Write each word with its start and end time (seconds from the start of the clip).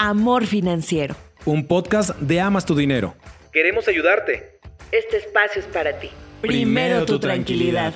Amor 0.00 0.46
Financiero. 0.46 1.16
Un 1.44 1.66
podcast 1.66 2.10
de 2.20 2.40
Amas 2.40 2.64
tu 2.64 2.76
Dinero. 2.76 3.16
Queremos 3.52 3.88
ayudarte. 3.88 4.60
Este 4.92 5.16
espacio 5.16 5.60
es 5.60 5.66
para 5.66 5.98
ti. 5.98 6.08
Primero, 6.40 7.04
tu, 7.04 7.18
tranquilidad. 7.18 7.92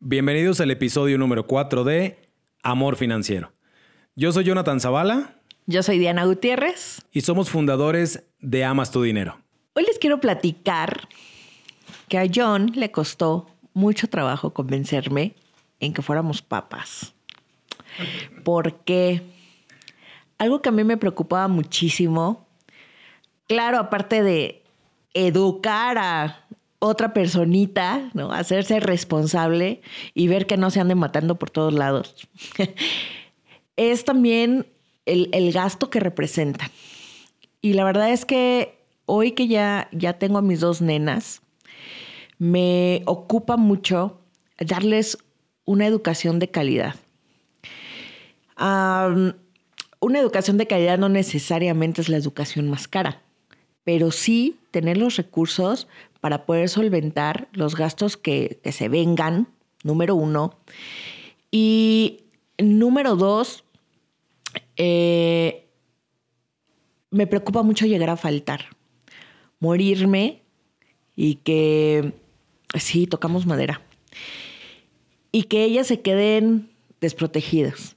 Bienvenidos 0.00 0.62
al 0.62 0.70
episodio 0.70 1.18
número 1.18 1.46
4 1.46 1.84
de 1.84 2.16
Amor 2.62 2.96
Financiero. 2.96 3.52
Yo 4.14 4.32
soy 4.32 4.44
Jonathan 4.44 4.80
Zavala. 4.80 5.42
Yo 5.66 5.82
soy 5.82 5.98
Diana 5.98 6.24
Gutiérrez. 6.24 7.02
Y 7.12 7.20
somos 7.20 7.50
fundadores 7.50 8.24
de 8.40 8.64
Amas 8.64 8.92
tu 8.92 9.02
Dinero. 9.02 9.38
Hoy 9.74 9.84
les 9.84 9.98
quiero 9.98 10.20
platicar 10.20 11.06
que 12.08 12.16
a 12.16 12.24
John 12.34 12.72
le 12.74 12.90
costó 12.90 13.46
mucho 13.74 14.08
trabajo 14.08 14.54
convencerme 14.54 15.34
en 15.80 15.92
que 15.92 16.00
fuéramos 16.00 16.40
papas. 16.40 17.12
Porque 18.44 19.22
algo 20.38 20.62
que 20.62 20.68
a 20.68 20.72
mí 20.72 20.84
me 20.84 20.96
preocupaba 20.96 21.48
muchísimo, 21.48 22.46
claro, 23.46 23.78
aparte 23.78 24.22
de 24.22 24.62
educar 25.14 25.98
a 25.98 26.46
otra 26.78 27.14
personita, 27.14 28.10
¿no? 28.12 28.32
Hacerse 28.32 28.80
responsable 28.80 29.80
y 30.14 30.28
ver 30.28 30.46
que 30.46 30.56
no 30.56 30.70
se 30.70 30.80
ande 30.80 30.94
matando 30.94 31.36
por 31.36 31.50
todos 31.50 31.72
lados. 31.72 32.28
es 33.76 34.04
también 34.04 34.66
el, 35.06 35.30
el, 35.32 35.52
gasto 35.52 35.88
que 35.88 36.00
representa. 36.00 36.70
Y 37.62 37.72
la 37.72 37.84
verdad 37.84 38.10
es 38.10 38.24
que 38.24 38.78
hoy 39.06 39.32
que 39.32 39.48
ya, 39.48 39.88
ya 39.92 40.18
tengo 40.18 40.38
a 40.38 40.42
mis 40.42 40.60
dos 40.60 40.82
nenas, 40.82 41.40
me 42.38 43.02
ocupa 43.06 43.56
mucho 43.56 44.20
darles 44.58 45.16
una 45.64 45.86
educación 45.86 46.38
de 46.38 46.50
calidad 46.50 46.94
una 48.58 50.18
educación 50.18 50.56
de 50.56 50.66
calidad 50.66 50.98
no 50.98 51.08
necesariamente 51.08 52.00
es 52.00 52.08
la 52.08 52.16
educación 52.16 52.70
más 52.70 52.88
cara, 52.88 53.22
pero 53.84 54.10
sí 54.10 54.58
tener 54.70 54.96
los 54.96 55.16
recursos 55.16 55.86
para 56.20 56.46
poder 56.46 56.68
solventar 56.68 57.48
los 57.52 57.76
gastos 57.76 58.16
que, 58.16 58.60
se 58.70 58.88
vengan, 58.88 59.48
número 59.84 60.14
uno. 60.14 60.58
Y 61.50 62.24
número 62.58 63.14
dos, 63.14 63.64
eh, 64.76 65.66
me 67.10 67.26
preocupa 67.26 67.62
mucho 67.62 67.86
llegar 67.86 68.10
a 68.10 68.16
faltar, 68.16 68.66
morirme 69.60 70.42
y 71.14 71.36
que, 71.36 72.12
sí, 72.78 73.06
tocamos 73.06 73.46
madera, 73.46 73.82
y 75.32 75.44
que 75.44 75.64
ellas 75.64 75.86
se 75.86 76.00
queden 76.00 76.70
desprotegidas. 77.00 77.95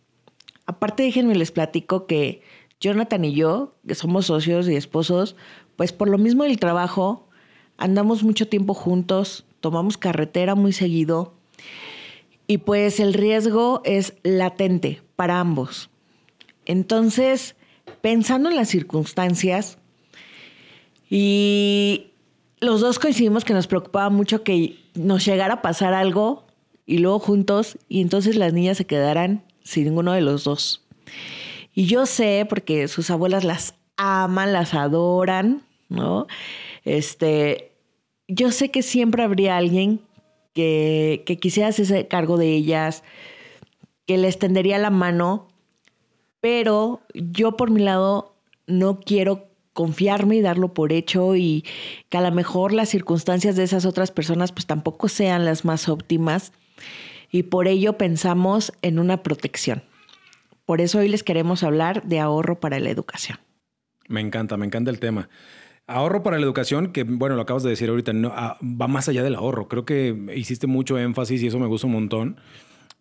Aparte, 0.69 1.01
déjenme 1.01 1.33
les 1.33 1.49
platico 1.49 2.05
que 2.05 2.43
Jonathan 2.79 3.25
y 3.25 3.33
yo, 3.33 3.73
que 3.87 3.95
somos 3.95 4.27
socios 4.27 4.69
y 4.69 4.75
esposos, 4.75 5.35
pues 5.77 5.91
por 5.93 6.07
lo 6.07 6.19
mismo 6.19 6.43
del 6.43 6.59
trabajo, 6.59 7.27
andamos 7.77 8.21
mucho 8.21 8.47
tiempo 8.47 8.75
juntos, 8.75 9.45
tomamos 9.61 9.97
carretera 9.97 10.53
muy 10.53 10.71
seguido 10.71 11.33
y 12.45 12.59
pues 12.59 12.99
el 12.99 13.15
riesgo 13.15 13.81
es 13.83 14.13
latente 14.21 15.01
para 15.15 15.39
ambos. 15.39 15.89
Entonces, 16.67 17.55
pensando 18.01 18.47
en 18.47 18.55
las 18.55 18.69
circunstancias 18.69 19.79
y 21.09 22.11
los 22.59 22.79
dos 22.79 22.99
coincidimos 22.99 23.43
que 23.43 23.55
nos 23.55 23.65
preocupaba 23.65 24.11
mucho 24.11 24.43
que 24.43 24.77
nos 24.93 25.25
llegara 25.25 25.55
a 25.55 25.61
pasar 25.63 25.95
algo 25.95 26.45
y 26.85 26.99
luego 26.99 27.17
juntos 27.17 27.79
y 27.89 28.01
entonces 28.01 28.35
las 28.35 28.53
niñas 28.53 28.77
se 28.77 28.85
quedaran 28.85 29.48
sin 29.69 29.85
ninguno 29.85 30.13
de 30.13 30.21
los 30.21 30.43
dos. 30.43 30.83
Y 31.73 31.85
yo 31.85 32.05
sé, 32.05 32.45
porque 32.49 32.87
sus 32.87 33.11
abuelas 33.11 33.43
las 33.43 33.75
aman, 33.97 34.51
las 34.51 34.73
adoran, 34.73 35.61
¿no? 35.89 36.25
Este, 36.83 37.71
yo 38.27 38.51
sé 38.51 38.71
que 38.71 38.81
siempre 38.81 39.23
habría 39.23 39.57
alguien 39.57 40.01
que, 40.53 41.23
que 41.27 41.37
quisiera 41.37 41.69
hacerse 41.69 42.07
cargo 42.07 42.37
de 42.37 42.51
ellas, 42.53 43.03
que 44.07 44.17
les 44.17 44.39
tendería 44.39 44.79
la 44.79 44.89
mano, 44.89 45.47
pero 46.41 47.01
yo 47.13 47.55
por 47.55 47.69
mi 47.69 47.81
lado 47.81 48.33
no 48.65 48.99
quiero 48.99 49.49
confiarme 49.73 50.37
y 50.37 50.41
darlo 50.41 50.73
por 50.73 50.91
hecho 50.91 51.35
y 51.35 51.63
que 52.09 52.17
a 52.17 52.21
lo 52.21 52.31
mejor 52.31 52.73
las 52.73 52.89
circunstancias 52.89 53.55
de 53.55 53.63
esas 53.63 53.85
otras 53.85 54.09
personas 54.09 54.51
pues 54.51 54.65
tampoco 54.65 55.07
sean 55.09 55.45
las 55.45 55.63
más 55.63 55.87
óptimas 55.87 56.53
y 57.31 57.43
por 57.43 57.67
ello 57.67 57.97
pensamos 57.97 58.73
en 58.81 58.99
una 58.99 59.23
protección. 59.23 59.83
Por 60.65 60.81
eso 60.81 60.99
hoy 60.99 61.09
les 61.09 61.23
queremos 61.23 61.63
hablar 61.63 62.03
de 62.03 62.19
ahorro 62.19 62.59
para 62.59 62.79
la 62.79 62.89
educación. 62.89 63.39
Me 64.07 64.21
encanta, 64.21 64.57
me 64.57 64.65
encanta 64.65 64.91
el 64.91 64.99
tema. 64.99 65.29
Ahorro 65.87 66.21
para 66.21 66.37
la 66.37 66.43
educación, 66.43 66.91
que 66.91 67.03
bueno, 67.03 67.35
lo 67.35 67.41
acabas 67.41 67.63
de 67.63 67.71
decir 67.71 67.89
ahorita, 67.89 68.13
no, 68.13 68.31
ah, 68.35 68.57
va 68.61 68.87
más 68.87 69.09
allá 69.09 69.23
del 69.23 69.35
ahorro. 69.35 69.67
Creo 69.67 69.85
que 69.85 70.15
hiciste 70.35 70.67
mucho 70.67 70.99
énfasis 70.99 71.41
y 71.41 71.47
eso 71.47 71.57
me 71.57 71.65
gusta 71.65 71.87
un 71.87 71.93
montón. 71.93 72.37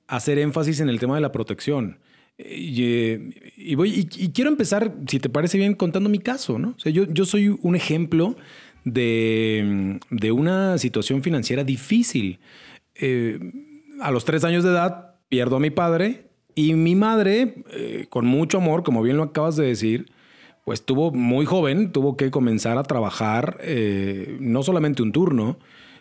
Hacer 0.07 0.39
énfasis 0.39 0.81
en 0.81 0.89
el 0.89 0.99
tema 0.99 1.15
de 1.15 1.21
la 1.21 1.33
protección. 1.33 1.99
Y, 2.39 3.75
voy, 3.75 4.09
y, 4.17 4.33
quiero 4.33 4.49
empezar, 4.49 4.95
si 5.09 5.19
te 5.19 5.29
parece 5.29 5.59
bien, 5.59 5.75
contando 5.75 6.09
mi 6.09 6.21
caso, 6.21 6.59
¿no? 6.59 6.71
O 6.71 6.79
sea, 6.79 6.93
yo, 6.93 7.05
yo 7.05 7.25
soy 7.25 7.49
un 7.61 7.75
ejemplo 7.75 8.37
de, 8.85 9.99
de 10.09 10.33
una 10.33 10.79
situación 10.79 11.23
financiera 11.23 11.65
difícil. 11.65 12.39
Eh, 12.95 13.41
a 14.01 14.11
los 14.11 14.25
tres 14.25 14.45
años 14.45 14.65
de 14.65 14.71
edad 14.71 15.15
pierdo 15.29 15.57
a 15.57 15.61
mi 15.61 15.71
padre 15.71 16.29
y 16.55 16.75
mi 16.75 16.95
madre, 16.95 17.63
eh, 17.71 18.07
con 18.09 18.27
mucho 18.27 18.59
amor, 18.59 18.83
como 18.83 19.03
bien 19.03 19.17
lo 19.17 19.23
acabas 19.23 19.57
de 19.57 19.67
decir, 19.67 20.11
pues 20.65 20.85
tuvo 20.85 21.13
muy 21.13 21.47
joven, 21.47 21.93
tuvo 21.93 22.17
que 22.17 22.31
comenzar 22.31 22.79
a 22.79 22.83
trabajar 22.83 23.59
eh, 23.61 24.37
no 24.41 24.63
solamente 24.63 25.03
un 25.03 25.13
turno, 25.13 25.59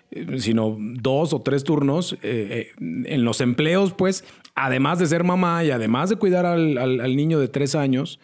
eh, 0.10 0.40
sino 0.40 0.76
dos 0.80 1.34
o 1.34 1.42
tres 1.42 1.64
turnos 1.64 2.18
en 2.22 3.24
los 3.24 3.40
empleos, 3.40 3.94
pues, 3.94 4.26
además 4.56 4.98
de 5.00 5.06
ser 5.06 5.24
mamá 5.24 5.64
y 5.64 5.70
además 5.70 6.10
de 6.10 6.16
cuidar 6.16 6.46
al, 6.46 6.78
al, 6.78 7.16
niño 7.16 7.40
de 7.40 7.50
tres 7.50 7.76
años, 7.76 8.20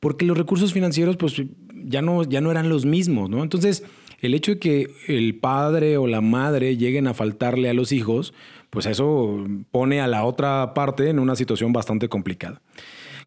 porque 0.00 0.26
los 0.26 0.36
recursos 0.36 0.72
financieros, 0.72 1.16
pues, 1.16 1.40
ya 1.84 2.02
no, 2.02 2.24
ya 2.24 2.40
no 2.40 2.50
eran 2.50 2.68
los 2.68 2.84
mismos, 2.84 3.30
¿no? 3.30 3.42
Entonces, 3.42 3.84
el 4.20 4.34
hecho 4.34 4.52
de 4.52 4.58
que 4.58 4.90
el 5.06 5.38
padre 5.38 5.98
o 5.98 6.06
la 6.06 6.20
madre 6.20 6.76
lleguen 6.76 7.06
a 7.06 7.14
faltarle 7.14 7.68
a 7.68 7.74
los 7.74 7.92
hijos, 7.92 8.34
pues 8.70 8.86
eso 8.86 9.44
pone 9.70 10.00
a 10.00 10.06
la 10.06 10.24
otra 10.24 10.74
parte 10.74 11.10
en 11.10 11.18
una 11.18 11.36
situación 11.36 11.72
bastante 11.72 12.08
complicada. 12.08 12.62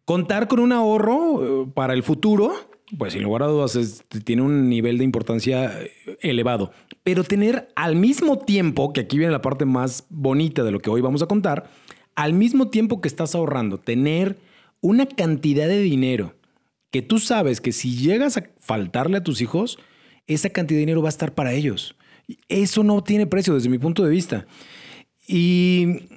Contar 0.04 0.48
con 0.48 0.60
un 0.60 0.72
ahorro 0.72 1.64
eh, 1.64 1.70
para 1.74 1.94
el 1.94 2.02
futuro, 2.02 2.52
pues 2.98 3.12
sin 3.12 3.22
lugar 3.22 3.42
a 3.42 3.46
dudas 3.46 4.04
tiene 4.24 4.42
un 4.42 4.68
nivel 4.68 4.98
de 4.98 5.04
importancia 5.04 5.80
eh, 5.80 5.92
elevado. 6.20 6.72
Pero 7.02 7.24
tener 7.24 7.68
al 7.76 7.96
mismo 7.96 8.38
tiempo, 8.38 8.92
que 8.92 9.00
aquí 9.00 9.18
viene 9.18 9.32
la 9.32 9.42
parte 9.42 9.64
más 9.64 10.06
bonita 10.08 10.64
de 10.64 10.70
lo 10.70 10.80
que 10.80 10.90
hoy 10.90 11.00
vamos 11.00 11.22
a 11.22 11.26
contar, 11.26 11.70
al 12.14 12.32
mismo 12.32 12.68
tiempo 12.68 13.00
que 13.00 13.08
estás 13.08 13.34
ahorrando, 13.34 13.78
tener 13.78 14.38
una 14.80 15.06
cantidad 15.06 15.68
de 15.68 15.80
dinero 15.80 16.34
que 16.90 17.02
tú 17.02 17.18
sabes 17.18 17.60
que 17.60 17.72
si 17.72 17.96
llegas 17.96 18.36
a 18.36 18.44
faltarle 18.58 19.18
a 19.18 19.22
tus 19.22 19.40
hijos, 19.40 19.78
esa 20.26 20.50
cantidad 20.50 20.76
de 20.76 20.80
dinero 20.80 21.02
va 21.02 21.08
a 21.08 21.10
estar 21.10 21.34
para 21.34 21.52
ellos. 21.52 21.96
Eso 22.48 22.82
no 22.82 23.02
tiene 23.02 23.26
precio 23.26 23.54
desde 23.54 23.68
mi 23.68 23.78
punto 23.78 24.04
de 24.04 24.10
vista. 24.10 24.46
Y 25.32 26.08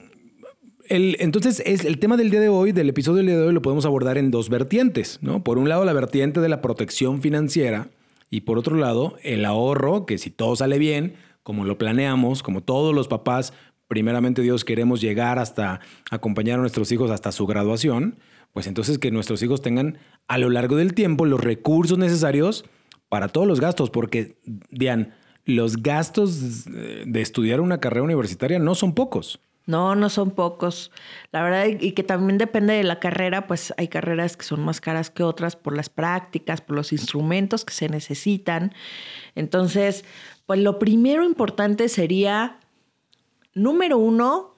el, 0.90 1.18
entonces 1.20 1.62
es 1.68 1.86
el 1.86 2.00
tema 2.00 2.18
del 2.18 2.32
día 2.32 2.40
de 2.40 2.50
hoy, 2.50 2.72
del 2.72 2.90
episodio 2.90 3.18
del 3.18 3.28
día 3.28 3.38
de 3.38 3.46
hoy, 3.46 3.54
lo 3.54 3.62
podemos 3.62 3.86
abordar 3.86 4.18
en 4.18 4.32
dos 4.32 4.50
vertientes, 4.50 5.20
¿no? 5.22 5.44
Por 5.44 5.60
un 5.60 5.70
lado, 5.70 5.86
la 5.86 5.94
vertiente 5.94 6.42
de 6.42 6.50
la 6.50 6.64
protección 6.64 7.22
financiera 7.22 7.90
y 8.32 8.42
por 8.42 8.58
otro 8.58 8.76
lado, 8.76 9.16
el 9.22 9.46
ahorro, 9.46 10.08
que 10.08 10.18
si 10.18 10.32
todo 10.32 10.56
sale 10.56 10.80
bien, 10.80 11.14
como 11.44 11.64
lo 11.64 11.78
planeamos, 11.78 12.42
como 12.42 12.64
todos 12.64 12.96
los 12.96 13.08
papás, 13.08 13.54
primeramente 13.88 14.42
Dios 14.42 14.66
queremos 14.66 15.00
llegar 15.00 15.38
hasta 15.38 15.80
acompañar 16.10 16.58
a 16.58 16.62
nuestros 16.62 16.92
hijos 16.92 17.12
hasta 17.12 17.32
su 17.32 17.46
graduación, 17.46 18.18
pues 18.52 18.66
entonces 18.66 18.98
que 18.98 19.12
nuestros 19.12 19.44
hijos 19.44 19.62
tengan 19.62 20.00
a 20.28 20.40
lo 20.40 20.50
largo 20.50 20.76
del 20.76 20.96
tiempo 20.96 21.28
los 21.28 21.40
recursos 21.40 22.00
necesarios 22.00 22.66
para 23.10 23.28
todos 23.28 23.46
los 23.46 23.60
gastos, 23.60 23.92
porque, 23.92 24.40
Dian, 24.72 25.14
los 25.46 25.78
gastos 25.78 26.66
de 26.66 27.22
estudiar 27.22 27.62
una 27.62 27.80
carrera 27.80 28.04
universitaria 28.04 28.60
no 28.60 28.76
son 28.76 28.94
pocos. 28.94 29.40
No, 29.66 29.96
no 29.96 30.10
son 30.10 30.32
pocos. 30.32 30.92
La 31.32 31.42
verdad, 31.42 31.66
y 31.80 31.94
que 31.94 32.04
también 32.04 32.38
depende 32.38 32.74
de 32.74 32.84
la 32.84 33.00
carrera, 33.00 33.48
pues 33.48 33.74
hay 33.78 33.88
carreras 33.88 34.36
que 34.36 34.44
son 34.44 34.64
más 34.64 34.82
caras 34.82 35.10
que 35.10 35.24
otras 35.24 35.56
por 35.56 35.76
las 35.76 35.90
prácticas, 35.90 36.60
por 36.60 36.76
los 36.76 36.92
instrumentos 36.92 37.64
que 37.64 37.74
se 37.74 37.88
necesitan. 37.88 38.74
Entonces, 39.36 40.04
pues 40.46 40.60
lo 40.60 40.80
primero 40.80 41.24
importante 41.24 41.88
sería, 41.88 42.60
número 43.54 43.98
uno, 43.98 44.56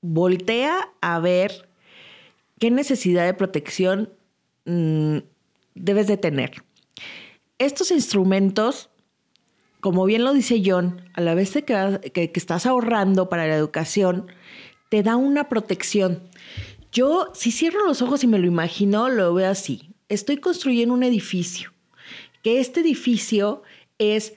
voltea 0.00 0.90
a 1.00 1.20
ver 1.20 1.68
qué 2.58 2.72
necesidad 2.72 3.24
de 3.24 3.34
protección 3.34 4.10
mm, 4.64 5.18
debes 5.76 6.08
de 6.08 6.16
tener. 6.16 6.64
Estos 7.58 7.92
instrumentos 7.92 8.90
como 9.82 10.04
bien 10.04 10.22
lo 10.22 10.32
dice 10.32 10.62
John, 10.64 11.02
a 11.12 11.20
la 11.20 11.34
vez 11.34 11.50
que, 11.50 12.30
estás 12.34 12.66
ahorrando 12.66 13.28
para 13.28 13.48
la 13.48 13.56
educación, 13.56 14.28
te 14.88 15.02
da 15.02 15.16
una 15.16 15.48
protección. 15.48 16.22
Yo, 16.92 17.32
si 17.34 17.50
cierro 17.50 17.84
los 17.84 18.00
ojos 18.00 18.22
y 18.22 18.28
me 18.28 18.38
lo 18.38 18.46
imagino, 18.46 19.08
lo 19.08 19.34
veo 19.34 19.50
así. 19.50 19.92
Estoy 20.08 20.36
construyendo 20.36 20.94
un 20.94 21.02
edificio, 21.02 21.72
que 22.44 22.60
este 22.60 22.78
edificio 22.78 23.64
es 23.98 24.34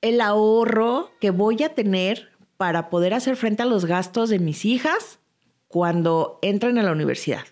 el 0.00 0.20
ahorro 0.20 1.12
que 1.20 1.30
voy 1.30 1.62
a 1.62 1.72
tener 1.72 2.32
para 2.56 2.90
poder 2.90 3.14
hacer 3.14 3.36
frente 3.36 3.62
a 3.62 3.66
los 3.66 3.84
gastos 3.84 4.28
de 4.28 4.40
mis 4.40 4.64
hijas 4.64 5.20
cuando 5.68 6.40
entran 6.42 6.78
a 6.78 6.82
la 6.82 6.90
universidad. 6.90 7.44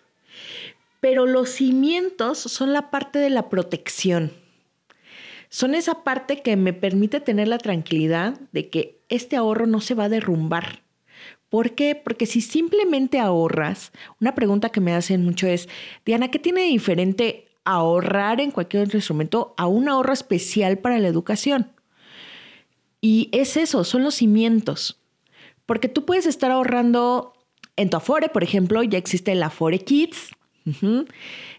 Pero 0.98 1.24
los 1.24 1.50
cimientos 1.50 2.38
son 2.40 2.72
la 2.72 2.90
parte 2.90 3.20
de 3.20 3.30
la 3.30 3.48
protección. 3.48 4.32
Son 5.48 5.74
esa 5.74 6.04
parte 6.04 6.42
que 6.42 6.56
me 6.56 6.72
permite 6.72 7.20
tener 7.20 7.48
la 7.48 7.58
tranquilidad 7.58 8.38
de 8.52 8.68
que 8.68 9.00
este 9.08 9.36
ahorro 9.36 9.66
no 9.66 9.80
se 9.80 9.94
va 9.94 10.04
a 10.04 10.08
derrumbar. 10.08 10.82
¿Por 11.48 11.74
qué? 11.74 11.94
Porque 11.94 12.26
si 12.26 12.40
simplemente 12.40 13.18
ahorras, 13.18 13.92
una 14.20 14.34
pregunta 14.34 14.68
que 14.68 14.80
me 14.80 14.94
hacen 14.94 15.24
mucho 15.24 15.46
es, 15.46 15.68
Diana, 16.04 16.30
¿qué 16.30 16.38
tiene 16.38 16.62
de 16.62 16.68
diferente 16.68 17.48
ahorrar 17.64 18.40
en 18.40 18.50
cualquier 18.50 18.84
otro 18.84 18.98
instrumento 18.98 19.54
a 19.56 19.66
un 19.66 19.88
ahorro 19.88 20.12
especial 20.12 20.78
para 20.78 20.98
la 20.98 21.08
educación? 21.08 21.72
Y 23.00 23.30
es 23.32 23.56
eso, 23.56 23.84
son 23.84 24.04
los 24.04 24.16
cimientos. 24.16 25.00
Porque 25.64 25.88
tú 25.88 26.04
puedes 26.04 26.26
estar 26.26 26.50
ahorrando 26.50 27.32
en 27.76 27.90
tu 27.90 27.96
Afore, 27.96 28.28
por 28.28 28.42
ejemplo, 28.42 28.82
ya 28.82 28.98
existe 28.98 29.32
el 29.32 29.42
Afore 29.42 29.78
Kids. 29.78 30.30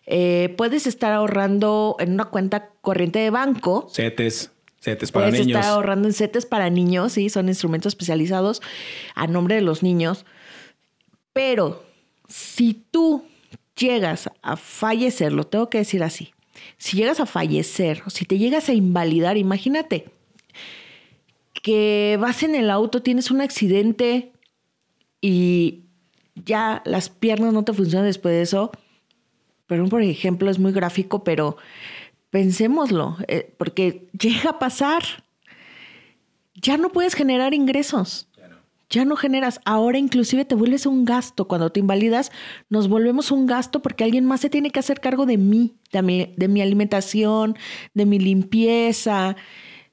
Eh, 0.05 0.53
puedes 0.57 0.87
estar 0.87 1.11
ahorrando 1.11 1.95
en 1.99 2.13
una 2.13 2.25
cuenta 2.25 2.69
corriente 2.81 3.19
de 3.19 3.29
banco. 3.29 3.87
CETES. 3.91 4.51
CETES 4.81 5.11
para 5.11 5.27
puedes 5.27 5.45
niños. 5.45 5.59
estar 5.59 5.73
ahorrando 5.73 6.07
en 6.07 6.13
CETES 6.13 6.45
para 6.45 6.69
niños, 6.69 7.13
sí, 7.13 7.29
son 7.29 7.49
instrumentos 7.49 7.91
especializados 7.91 8.61
a 9.15 9.27
nombre 9.27 9.55
de 9.55 9.61
los 9.61 9.83
niños. 9.83 10.25
Pero 11.33 11.83
si 12.27 12.73
tú 12.91 13.23
llegas 13.75 14.29
a 14.41 14.57
fallecer, 14.57 15.31
lo 15.31 15.45
tengo 15.45 15.69
que 15.69 15.79
decir 15.79 16.03
así, 16.03 16.33
si 16.77 16.97
llegas 16.97 17.19
a 17.19 17.25
fallecer, 17.25 18.03
si 18.07 18.25
te 18.25 18.37
llegas 18.37 18.69
a 18.69 18.73
invalidar, 18.73 19.37
imagínate 19.37 20.05
que 21.61 22.17
vas 22.19 22.43
en 22.43 22.55
el 22.55 22.69
auto, 22.69 23.01
tienes 23.01 23.31
un 23.31 23.41
accidente 23.41 24.31
y 25.21 25.83
ya 26.35 26.81
las 26.85 27.09
piernas 27.09 27.53
no 27.53 27.63
te 27.63 27.73
funcionan 27.73 28.05
después 28.05 28.33
de 28.33 28.41
eso. 28.41 28.71
Perdón 29.69 29.89
por 29.89 30.01
ejemplo, 30.01 30.49
es 30.49 30.57
muy 30.57 30.71
gráfico, 30.71 31.23
pero 31.23 31.55
pensémoslo, 32.31 33.17
eh, 33.27 33.53
porque 33.59 34.07
llega 34.19 34.49
a 34.49 34.59
pasar. 34.59 35.03
Ya 36.55 36.75
no 36.77 36.89
puedes 36.89 37.13
generar 37.13 37.53
ingresos. 37.53 38.27
Ya 38.89 39.05
no. 39.05 39.15
generas. 39.15 39.61
Ahora 39.65 39.99
inclusive 39.99 40.43
te 40.43 40.55
vuelves 40.55 40.87
un 40.87 41.05
gasto. 41.05 41.47
Cuando 41.47 41.71
te 41.71 41.79
invalidas, 41.79 42.31
nos 42.67 42.89
volvemos 42.89 43.29
un 43.29 43.45
gasto 43.45 43.83
porque 43.83 44.03
alguien 44.03 44.25
más 44.25 44.41
se 44.41 44.49
tiene 44.49 44.71
que 44.71 44.79
hacer 44.79 45.01
cargo 45.01 45.27
de 45.27 45.37
mí, 45.37 45.75
de 45.91 46.01
mi, 46.01 46.33
de 46.35 46.47
mi 46.47 46.63
alimentación, 46.63 47.55
de 47.93 48.07
mi 48.07 48.17
limpieza, 48.17 49.35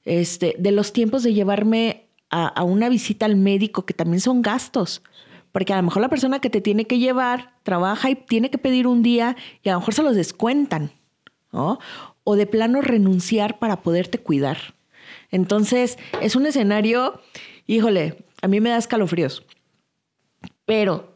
este, 0.07 0.57
de 0.59 0.73
los 0.73 0.95
tiempos 0.95 1.23
de 1.23 1.35
llevarme 1.35 2.07
a, 2.31 2.47
a 2.47 2.65
una 2.65 2.89
visita 2.89 3.27
al 3.27 3.37
médico, 3.37 3.85
que 3.85 3.93
también 3.93 4.23
son 4.23 4.41
gastos. 4.41 5.03
Porque 5.57 5.73
a 5.73 5.77
lo 5.77 5.85
mejor 5.85 6.03
la 6.03 6.11
persona 6.11 6.39
que 6.39 6.51
te 6.51 6.61
tiene 6.61 6.85
que 6.85 6.99
llevar 6.99 7.55
trabaja 7.63 8.11
y 8.11 8.15
tiene 8.15 8.51
que 8.51 8.59
pedir 8.59 8.87
un 8.87 9.03
día 9.03 9.37
y 9.63 9.71
a 9.71 9.73
lo 9.73 9.79
mejor 9.79 9.95
se 9.95 10.03
los 10.03 10.15
descuentan. 10.15 10.91
¿no? 11.51 11.79
O 12.25 12.37
de 12.37 12.47
plano 12.47 12.83
renunciar 12.83 13.59
para 13.59 13.81
poderte 13.81 14.19
cuidar. 14.19 14.59
Entonces, 15.31 15.97
es 16.21 16.37
un 16.37 16.45
escenario, 16.45 17.23
híjole, 17.67 18.23
a 18.43 18.49
mí 18.49 18.61
me 18.61 18.69
da 18.69 18.77
escalofríos. 18.77 19.47
Pero 20.67 21.15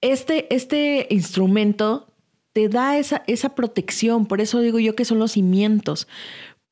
este, 0.00 0.52
este 0.52 1.06
instrumento 1.10 2.08
te 2.52 2.68
da 2.68 2.98
esa, 2.98 3.22
esa 3.28 3.54
protección, 3.54 4.26
por 4.26 4.40
eso 4.40 4.58
digo 4.58 4.80
yo 4.80 4.96
que 4.96 5.04
son 5.04 5.20
los 5.20 5.30
cimientos, 5.30 6.08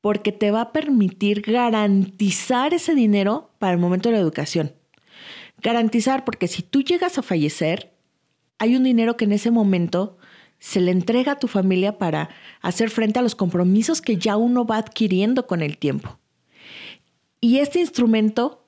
porque 0.01 0.33
te 0.33 0.51
va 0.51 0.59
a 0.59 0.71
permitir 0.73 1.41
garantizar 1.41 2.73
ese 2.73 2.95
dinero 2.95 3.49
para 3.59 3.71
el 3.71 3.79
momento 3.79 4.09
de 4.09 4.15
la 4.15 4.21
educación. 4.21 4.73
Garantizar, 5.61 6.25
porque 6.25 6.47
si 6.47 6.63
tú 6.63 6.81
llegas 6.81 7.17
a 7.17 7.21
fallecer, 7.21 7.93
hay 8.57 8.75
un 8.75 8.83
dinero 8.83 9.17
que 9.17 9.25
en 9.25 9.31
ese 9.31 9.51
momento 9.51 10.17
se 10.59 10.79
le 10.79 10.91
entrega 10.91 11.33
a 11.33 11.39
tu 11.39 11.47
familia 11.47 11.97
para 11.97 12.29
hacer 12.61 12.89
frente 12.89 13.19
a 13.19 13.23
los 13.23 13.35
compromisos 13.35 14.01
que 14.01 14.17
ya 14.17 14.37
uno 14.37 14.65
va 14.65 14.77
adquiriendo 14.77 15.47
con 15.47 15.63
el 15.63 15.77
tiempo. 15.77 16.19
Y 17.39 17.57
este 17.57 17.79
instrumento, 17.79 18.67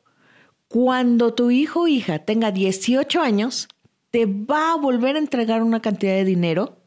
cuando 0.68 1.36
tu 1.36 1.52
hijo 1.52 1.82
o 1.82 1.88
hija 1.88 2.20
tenga 2.20 2.52
18 2.52 3.22
años, 3.22 3.68
te 4.10 4.26
va 4.26 4.74
a 4.74 4.78
volver 4.78 5.16
a 5.16 5.20
entregar 5.20 5.62
una 5.62 5.82
cantidad 5.82 6.14
de 6.14 6.26
dinero 6.26 6.80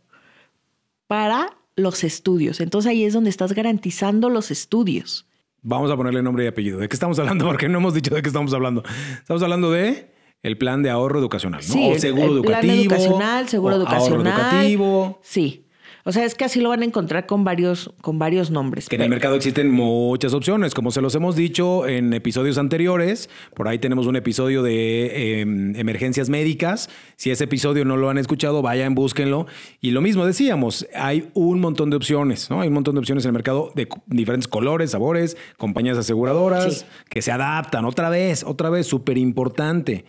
para 1.07 1.57
los 1.77 2.03
estudios. 2.03 2.61
Entonces 2.61 2.91
ahí 2.91 3.05
es 3.05 3.13
donde 3.15 3.31
estás 3.31 3.53
garantizando 3.53 4.29
los 4.31 4.51
estudios. 4.51 5.26
Vamos 5.69 5.91
a 5.91 5.97
ponerle 5.97 6.23
nombre 6.23 6.45
y 6.45 6.47
apellido. 6.47 6.79
¿De 6.79 6.89
qué 6.89 6.95
estamos 6.95 7.19
hablando? 7.19 7.45
Porque 7.49 7.69
no 7.69 7.79
hemos 7.79 7.93
dicho 7.93 8.15
de 8.15 8.23
qué 8.23 8.29
estamos 8.29 8.55
hablando. 8.55 8.85
Estamos 9.19 9.43
hablando 9.43 9.73
de 9.73 10.15
el 10.45 10.57
plan 10.57 10.81
de 10.85 10.91
ahorro 10.91 11.19
educacional, 11.19 11.61
¿no? 11.67 11.75
Sí, 11.75 11.91
o 11.93 11.99
seguro 11.99 12.27
el 12.27 12.39
educativo. 12.39 12.61
Plan 12.61 12.79
educacional, 12.79 13.49
seguro 13.49 13.75
o 13.75 13.79
educacional. 13.79 14.29
Ahorro 14.29 14.45
educativo. 14.47 15.21
Sí. 15.25 15.66
O 16.09 16.13
sea, 16.13 16.25
es 16.25 16.37
que 16.37 16.45
así 16.45 16.61
lo 16.61 16.69
van 16.69 16.83
a 16.83 16.85
encontrar 16.85 17.27
con 17.27 17.43
varios, 17.43 17.91
con 18.01 18.17
varios 18.21 18.53
nombres. 18.53 18.89
Que 18.89 18.95
en 18.95 19.03
el 19.03 19.09
mercado 19.11 19.35
existen 19.35 19.73
muchas 19.73 20.35
opciones, 20.35 20.73
como 20.73 20.93
se 20.93 21.01
los 21.01 21.13
hemos 21.17 21.35
dicho 21.35 21.89
en 21.89 22.13
episodios 22.15 22.59
anteriores. 22.59 23.29
Por 23.55 23.67
ahí 23.67 23.81
tenemos 23.81 24.07
un 24.07 24.15
episodio 24.15 24.63
de 24.63 25.07
eh, 25.07 25.41
emergencias 25.41 26.29
médicas. 26.29 26.89
Si 27.17 27.33
ese 27.33 27.43
episodio 27.45 27.85
no 27.85 27.97
lo 27.97 28.09
han 28.09 28.19
escuchado, 28.19 28.63
vayan, 28.63 28.95
búsquenlo. 28.95 29.49
Y 29.81 29.91
lo 29.91 30.01
mismo 30.01 30.25
decíamos, 30.25 30.87
hay 30.95 31.29
un 31.35 31.59
montón 31.59 31.91
de 31.91 31.97
opciones, 31.97 32.51
¿no? 32.51 32.61
Hay 32.61 32.69
un 32.69 32.75
montón 32.75 32.95
de 32.95 33.01
opciones 33.01 33.25
en 33.25 33.31
el 33.31 33.33
mercado 33.35 33.73
de 33.75 33.89
diferentes 34.07 34.47
colores, 34.47 34.93
sabores, 34.93 35.37
compañías 35.57 35.99
aseguradoras 35.99 36.81
Sí. 36.81 36.85
que 37.09 37.21
se 37.21 37.33
adaptan. 37.33 37.85
Otra 37.85 38.11
vez, 38.11 38.45
otra 38.45 38.71
vez, 38.71 38.87
súper 38.87 39.19
importante. 39.19 40.05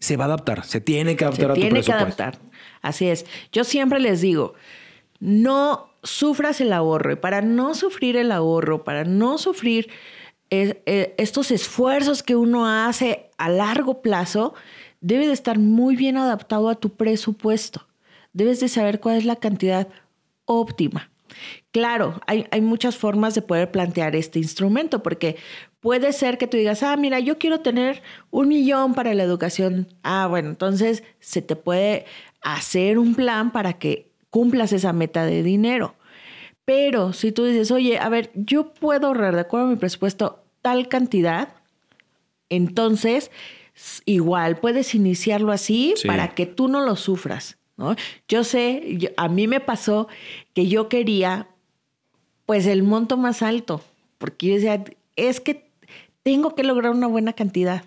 Se 0.00 0.18
va 0.18 0.24
a 0.24 0.26
adaptar, 0.26 0.64
se 0.66 0.82
tiene 0.82 1.16
que 1.16 1.24
adaptar 1.24 1.46
Se 1.46 1.52
a 1.52 1.54
tu 1.54 1.60
tiene 1.62 1.80
que 1.80 1.84
presupuesto. 1.86 2.22
adaptar. 2.24 2.42
Así 2.82 3.06
es. 3.08 3.24
Yo 3.52 3.64
siempre 3.64 4.00
les 4.00 4.20
digo, 4.20 4.52
no 5.20 5.90
sufras 6.02 6.60
el 6.60 6.72
ahorro. 6.72 7.12
Y 7.12 7.16
para 7.16 7.42
no 7.42 7.74
sufrir 7.74 8.16
el 8.16 8.32
ahorro, 8.32 8.84
para 8.84 9.04
no 9.04 9.38
sufrir 9.38 9.90
eh, 10.50 10.82
eh, 10.86 11.14
estos 11.18 11.50
esfuerzos 11.50 12.22
que 12.22 12.34
uno 12.34 12.66
hace 12.66 13.30
a 13.38 13.48
largo 13.48 14.02
plazo, 14.02 14.54
debe 15.00 15.26
de 15.26 15.32
estar 15.32 15.58
muy 15.58 15.94
bien 15.94 16.16
adaptado 16.16 16.68
a 16.68 16.74
tu 16.74 16.90
presupuesto. 16.96 17.86
Debes 18.32 18.60
de 18.60 18.68
saber 18.68 19.00
cuál 19.00 19.18
es 19.18 19.24
la 19.24 19.36
cantidad 19.36 19.88
óptima. 20.44 21.10
Claro, 21.70 22.20
hay, 22.26 22.46
hay 22.50 22.60
muchas 22.60 22.96
formas 22.96 23.34
de 23.34 23.42
poder 23.42 23.70
plantear 23.70 24.16
este 24.16 24.40
instrumento, 24.40 25.02
porque 25.02 25.36
puede 25.78 26.12
ser 26.12 26.38
que 26.38 26.48
tú 26.48 26.56
digas, 26.56 26.82
ah, 26.82 26.96
mira, 26.96 27.20
yo 27.20 27.38
quiero 27.38 27.60
tener 27.60 28.02
un 28.30 28.48
millón 28.48 28.94
para 28.94 29.14
la 29.14 29.22
educación. 29.22 29.88
Ah, 30.02 30.26
bueno, 30.28 30.48
entonces 30.48 31.04
se 31.20 31.42
te 31.42 31.54
puede 31.54 32.06
hacer 32.42 32.98
un 32.98 33.14
plan 33.14 33.52
para 33.52 33.74
que 33.74 34.09
cumplas 34.30 34.72
esa 34.72 34.92
meta 34.92 35.24
de 35.26 35.42
dinero. 35.42 35.94
Pero 36.64 37.12
si 37.12 37.32
tú 37.32 37.44
dices, 37.44 37.70
oye, 37.70 37.98
a 37.98 38.08
ver, 38.08 38.30
yo 38.34 38.72
puedo 38.72 39.08
ahorrar 39.08 39.34
de 39.34 39.40
acuerdo 39.42 39.66
a 39.66 39.70
mi 39.70 39.76
presupuesto 39.76 40.42
tal 40.62 40.88
cantidad, 40.88 41.48
entonces 42.48 43.30
igual 44.04 44.58
puedes 44.58 44.94
iniciarlo 44.94 45.52
así 45.52 45.94
Sí. 45.96 46.06
para 46.06 46.34
que 46.34 46.46
tú 46.46 46.68
no 46.68 46.80
lo 46.80 46.96
sufras. 46.96 47.56
¿no? 47.76 47.96
Yo 48.28 48.44
sé, 48.44 48.96
yo- 48.98 49.08
a 49.16 49.28
mí 49.28 49.46
me 49.48 49.58
pasó 49.58 50.06
que 50.52 50.66
yo 50.68 50.88
quería 50.90 51.48
pues 52.44 52.66
el 52.66 52.82
monto 52.82 53.16
más 53.16 53.42
alto, 53.42 53.80
porque 54.18 54.48
yo 54.48 54.54
decía, 54.56 54.84
es 55.16 55.40
que 55.40 55.70
tengo 56.22 56.54
que 56.54 56.62
lograr 56.64 56.92
una 56.92 57.06
buena 57.06 57.32
cantidad. 57.32 57.84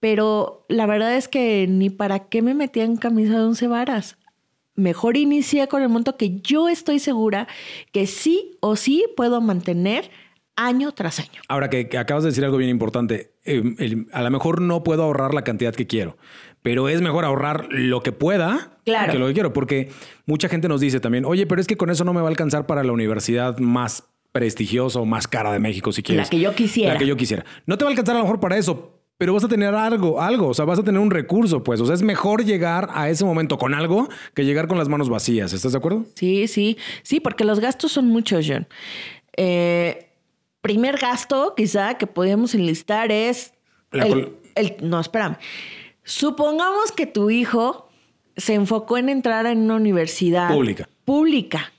Pero 0.00 0.64
la 0.68 0.84
verdad 0.86 1.16
es 1.16 1.26
que 1.28 1.66
ni 1.68 1.88
para 1.88 2.28
qué 2.28 2.42
me 2.42 2.52
metía 2.54 2.84
en 2.84 2.96
camisa 2.96 3.38
de 3.38 3.44
once 3.44 3.66
varas. 3.66 4.18
Mejor 4.78 5.16
inicié 5.16 5.66
con 5.68 5.82
el 5.82 5.88
monto 5.88 6.16
que 6.16 6.40
yo 6.40 6.68
estoy 6.68 6.98
segura 7.00 7.48
que 7.92 8.06
sí 8.06 8.52
o 8.60 8.76
sí 8.76 9.04
puedo 9.16 9.40
mantener 9.40 10.10
año 10.56 10.92
tras 10.92 11.18
año. 11.20 11.40
Ahora 11.48 11.68
que, 11.70 11.88
que 11.88 11.98
acabas 11.98 12.24
de 12.24 12.30
decir 12.30 12.44
algo 12.44 12.56
bien 12.56 12.70
importante, 12.70 13.32
eh, 13.44 13.62
el- 13.78 14.06
a 14.12 14.22
lo 14.22 14.30
mejor 14.30 14.60
no 14.60 14.82
puedo 14.84 15.02
ahorrar 15.02 15.34
la 15.34 15.42
cantidad 15.42 15.74
que 15.74 15.86
quiero, 15.86 16.16
pero 16.62 16.88
es 16.88 17.00
mejor 17.00 17.24
ahorrar 17.24 17.66
lo 17.70 18.02
que 18.02 18.12
pueda 18.12 18.78
Claro. 18.84 19.12
que 19.12 19.18
lo 19.18 19.26
que 19.28 19.34
quiero, 19.34 19.52
porque 19.52 19.90
mucha 20.26 20.48
gente 20.48 20.68
nos 20.68 20.80
dice 20.80 20.98
también, 21.00 21.24
oye, 21.24 21.46
pero 21.46 21.60
es 21.60 21.66
que 21.66 21.76
con 21.76 21.90
eso 21.90 22.04
no 22.04 22.12
me 22.12 22.20
va 22.20 22.26
a 22.26 22.30
alcanzar 22.30 22.66
para 22.66 22.82
la 22.84 22.92
universidad 22.92 23.58
más 23.58 24.04
prestigiosa 24.32 25.00
o 25.00 25.04
más 25.04 25.26
cara 25.28 25.52
de 25.52 25.58
México, 25.58 25.90
si 25.92 26.02
quieres. 26.02 26.26
La 26.26 26.30
que 26.30 26.38
yo 26.40 26.54
quisiera. 26.54 26.92
La 26.94 26.98
que 26.98 27.06
yo 27.06 27.16
quisiera. 27.16 27.44
No 27.66 27.78
te 27.78 27.84
va 27.84 27.90
a 27.90 27.92
alcanzar 27.92 28.14
a 28.16 28.18
lo 28.18 28.24
mejor 28.24 28.40
para 28.40 28.56
eso, 28.56 28.97
pero 29.18 29.34
vas 29.34 29.42
a 29.44 29.48
tener 29.48 29.74
algo, 29.74 30.20
algo, 30.20 30.48
o 30.48 30.54
sea, 30.54 30.64
vas 30.64 30.78
a 30.78 30.84
tener 30.84 31.00
un 31.00 31.10
recurso, 31.10 31.62
pues. 31.64 31.80
O 31.80 31.86
sea, 31.86 31.94
es 31.94 32.02
mejor 32.02 32.44
llegar 32.44 32.88
a 32.92 33.10
ese 33.10 33.24
momento 33.24 33.58
con 33.58 33.74
algo 33.74 34.08
que 34.32 34.44
llegar 34.44 34.68
con 34.68 34.78
las 34.78 34.88
manos 34.88 35.08
vacías. 35.08 35.52
¿Estás 35.52 35.72
de 35.72 35.78
acuerdo? 35.78 36.06
Sí, 36.14 36.46
sí, 36.48 36.78
sí, 37.02 37.18
porque 37.20 37.44
los 37.44 37.58
gastos 37.60 37.92
son 37.92 38.06
muchos, 38.06 38.46
John. 38.48 38.66
Eh, 39.36 40.08
primer 40.60 40.98
gasto, 40.98 41.54
quizá, 41.56 41.94
que 41.98 42.06
podríamos 42.06 42.54
enlistar 42.54 43.10
es. 43.12 43.52
La 43.90 44.06
el- 44.06 44.12
col- 44.12 44.36
el- 44.54 44.76
no, 44.82 45.00
espérame. 45.00 45.36
Supongamos 46.04 46.92
que 46.92 47.06
tu 47.06 47.30
hijo 47.30 47.88
se 48.36 48.54
enfocó 48.54 48.98
en 48.98 49.08
entrar 49.08 49.46
en 49.46 49.58
una 49.62 49.74
universidad 49.76 50.48
Pública. 50.54 50.88
Pública. 51.04 51.72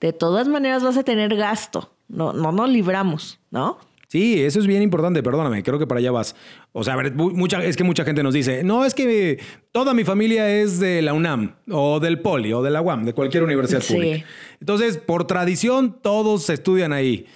De 0.00 0.12
todas 0.12 0.48
maneras 0.48 0.82
vas 0.82 0.96
a 0.96 1.04
tener 1.04 1.34
gasto. 1.36 1.94
No, 2.08 2.32
no 2.32 2.52
nos 2.52 2.68
libramos, 2.68 3.38
¿no? 3.50 3.78
Sí, 4.08 4.42
eso 4.44 4.60
es 4.60 4.66
bien 4.66 4.82
importante, 4.82 5.22
perdóname, 5.22 5.62
creo 5.62 5.78
que 5.78 5.86
para 5.86 5.98
allá 5.98 6.12
vas. 6.12 6.36
O 6.76 6.82
sea, 6.82 6.94
a 6.94 6.96
ver, 6.96 7.14
mucha, 7.14 7.62
es 7.64 7.76
que 7.76 7.84
mucha 7.84 8.04
gente 8.04 8.24
nos 8.24 8.34
dice, 8.34 8.64
no, 8.64 8.84
es 8.84 8.94
que 8.94 9.38
toda 9.70 9.94
mi 9.94 10.02
familia 10.02 10.50
es 10.50 10.80
de 10.80 11.02
la 11.02 11.12
UNAM 11.14 11.54
o 11.70 12.00
del 12.00 12.18
Poli 12.18 12.52
o 12.52 12.62
de 12.62 12.70
la 12.72 12.82
UAM, 12.82 13.04
de 13.04 13.12
cualquier 13.12 13.44
universidad 13.44 13.80
Sí. 13.80 13.94
pública. 13.94 14.26
Entonces, 14.58 14.98
por 14.98 15.24
tradición, 15.24 15.96
todos 16.02 16.50
estudian 16.50 16.92
ahí. 16.92 17.26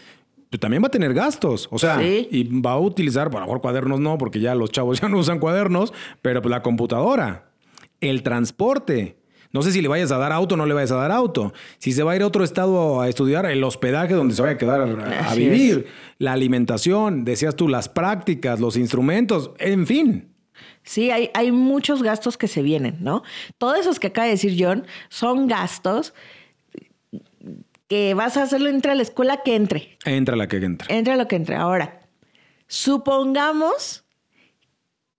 Pero 0.51 0.59
también 0.59 0.83
va 0.83 0.89
a 0.89 0.91
tener 0.91 1.15
gastos, 1.15 1.69
o 1.71 1.79
sea, 1.79 2.01
Sí. 2.01 2.27
y 2.33 2.61
va 2.61 2.73
a 2.73 2.79
utilizar, 2.81 3.31
por 3.31 3.39
favor, 3.43 3.61
cuadernos 3.61 4.01
no, 4.01 4.19
porque 4.19 4.41
ya 4.41 4.57
los 4.57 4.73
chavos 4.73 5.01
ya 5.01 5.09
no 5.09 5.19
usan 5.19 5.39
cuadernos, 5.39 5.93
pero 6.21 6.43
pues 6.43 6.51
la 6.51 6.63
computadora, 6.63 7.51
el 8.01 8.25
transporte. 8.25 9.18
No 9.53 9.63
sé 9.63 9.73
si 9.73 9.81
le 9.81 9.89
vayas 9.89 10.13
a 10.13 10.19
dar 10.19 10.33
auto 10.33 10.55
o 10.55 10.59
no 10.59 10.67
le 10.67 10.75
vayas 10.75 10.93
a 10.93 10.97
dar 10.97 11.11
auto. 11.11 11.53
Si 11.79 11.93
se 11.93 12.03
va 12.03 12.13
a 12.13 12.17
ir 12.17 12.23
a 12.23 12.27
otro 12.27 12.45
estado 12.45 13.01
a 13.01 13.09
estudiar, 13.09 13.47
el 13.47 13.65
hospedaje 13.65 14.15
donde 14.15 14.35
se 14.35 14.43
vaya 14.43 14.55
a 14.55 14.59
quedar 14.59 14.81
a, 14.81 15.35
vivir, 15.35 15.87
la 16.19 16.33
alimentación, 16.33 17.25
decías 17.25 17.57
tú, 17.57 17.69
las 17.69 17.89
prácticas, 17.89 18.61
los 18.61 18.77
instrumentos, 18.77 19.51
en 19.59 19.87
fin. 19.87 20.29
Sí, 20.83 21.11
hay, 21.11 21.31
hay 21.35 21.53
muchos 21.53 22.03
gastos 22.03 22.37
que 22.37 22.49
se 22.49 22.63
vienen, 22.63 22.99
¿no? 23.01 23.23
Todos 23.59 23.79
esos 23.79 24.01
que 24.01 24.09
acaba 24.09 24.27
de 24.27 24.33
decir 24.33 24.57
John 24.59 24.87
son 25.09 25.47
gastos 25.47 26.15
que 27.89 28.15
vas 28.15 28.37
a 28.37 28.43
hacerlo 28.43 28.69
entre 28.69 28.93
a 28.93 28.95
la 28.95 29.03
escuela 29.03 29.43
que 29.43 29.57
entre. 29.57 29.99
Entra 30.05 30.37
la 30.37 30.47
que 30.47 30.57
entra. 30.57 30.95
Entre 30.95 31.17
lo 31.17 31.27
que 31.27 31.37
entre. 31.37 31.57
Ahora, 31.57 32.01
supongamos 32.67 34.05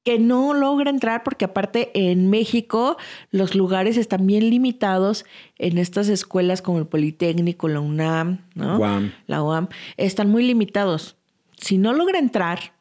que 0.10 0.18
no 0.18 0.56
logra 0.56 0.90
entrar 0.90 1.24
porque 1.24 1.46
aparte 1.46 1.92
en 1.94 2.32
México 2.32 2.98
los 3.30 3.54
lugares 3.54 3.96
están 3.96 4.26
bien 4.26 4.50
limitados 4.50 5.24
en 5.60 5.78
estas 5.78 6.10
escuelas 6.10 6.64
como 6.64 6.80
el 6.80 6.88
Politécnico, 6.88 7.68
la 7.68 7.80
UNAM, 7.80 8.40
¿no? 8.56 8.80
UAM. 8.80 9.14
La 9.28 9.44
UAM, 9.44 9.68
están 9.98 10.32
muy 10.32 10.44
limitados. 10.48 11.16
Si 11.60 11.78
no 11.78 11.94
logra 11.94 12.18
entrar, 12.18 12.74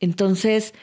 entonces 0.00 0.74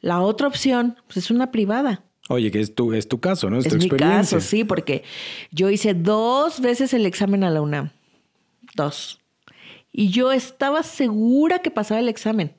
la 0.00 0.20
otra 0.20 0.46
opción 0.46 0.96
pues, 1.08 1.16
es 1.16 1.32
una 1.32 1.50
privada. 1.50 2.04
Oye, 2.28 2.52
que 2.52 2.60
es 2.60 2.76
tu, 2.76 2.92
es 2.92 3.08
tu 3.08 3.18
caso, 3.18 3.50
¿no? 3.50 3.58
Es, 3.58 3.66
Es 3.66 3.72
tu 3.72 3.78
mi 3.78 3.86
experiencia. 3.86 4.38
caso, 4.38 4.48
sí, 4.48 4.62
porque 4.62 5.02
yo 5.50 5.68
hice 5.68 5.94
dos 5.94 6.60
veces 6.60 6.94
el 6.94 7.06
examen 7.06 7.42
a 7.42 7.50
la 7.50 7.60
UNAM. 7.60 7.90
Dos. 8.76 9.18
Y 9.90 10.10
yo 10.10 10.30
estaba 10.30 10.84
segura 10.84 11.58
que 11.58 11.72
pasaba 11.72 11.98
el 11.98 12.08
examen. 12.08 12.54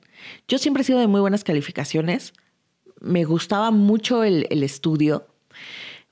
Yo 0.46 0.58
siempre 0.58 0.82
he 0.82 0.84
sido 0.84 0.98
de 0.98 1.06
muy 1.06 1.22
buenas 1.22 1.42
calificaciones. 1.42 2.34
Me 3.02 3.24
gustaba 3.24 3.70
mucho 3.70 4.24
el, 4.24 4.46
el 4.50 4.62
estudio. 4.62 5.26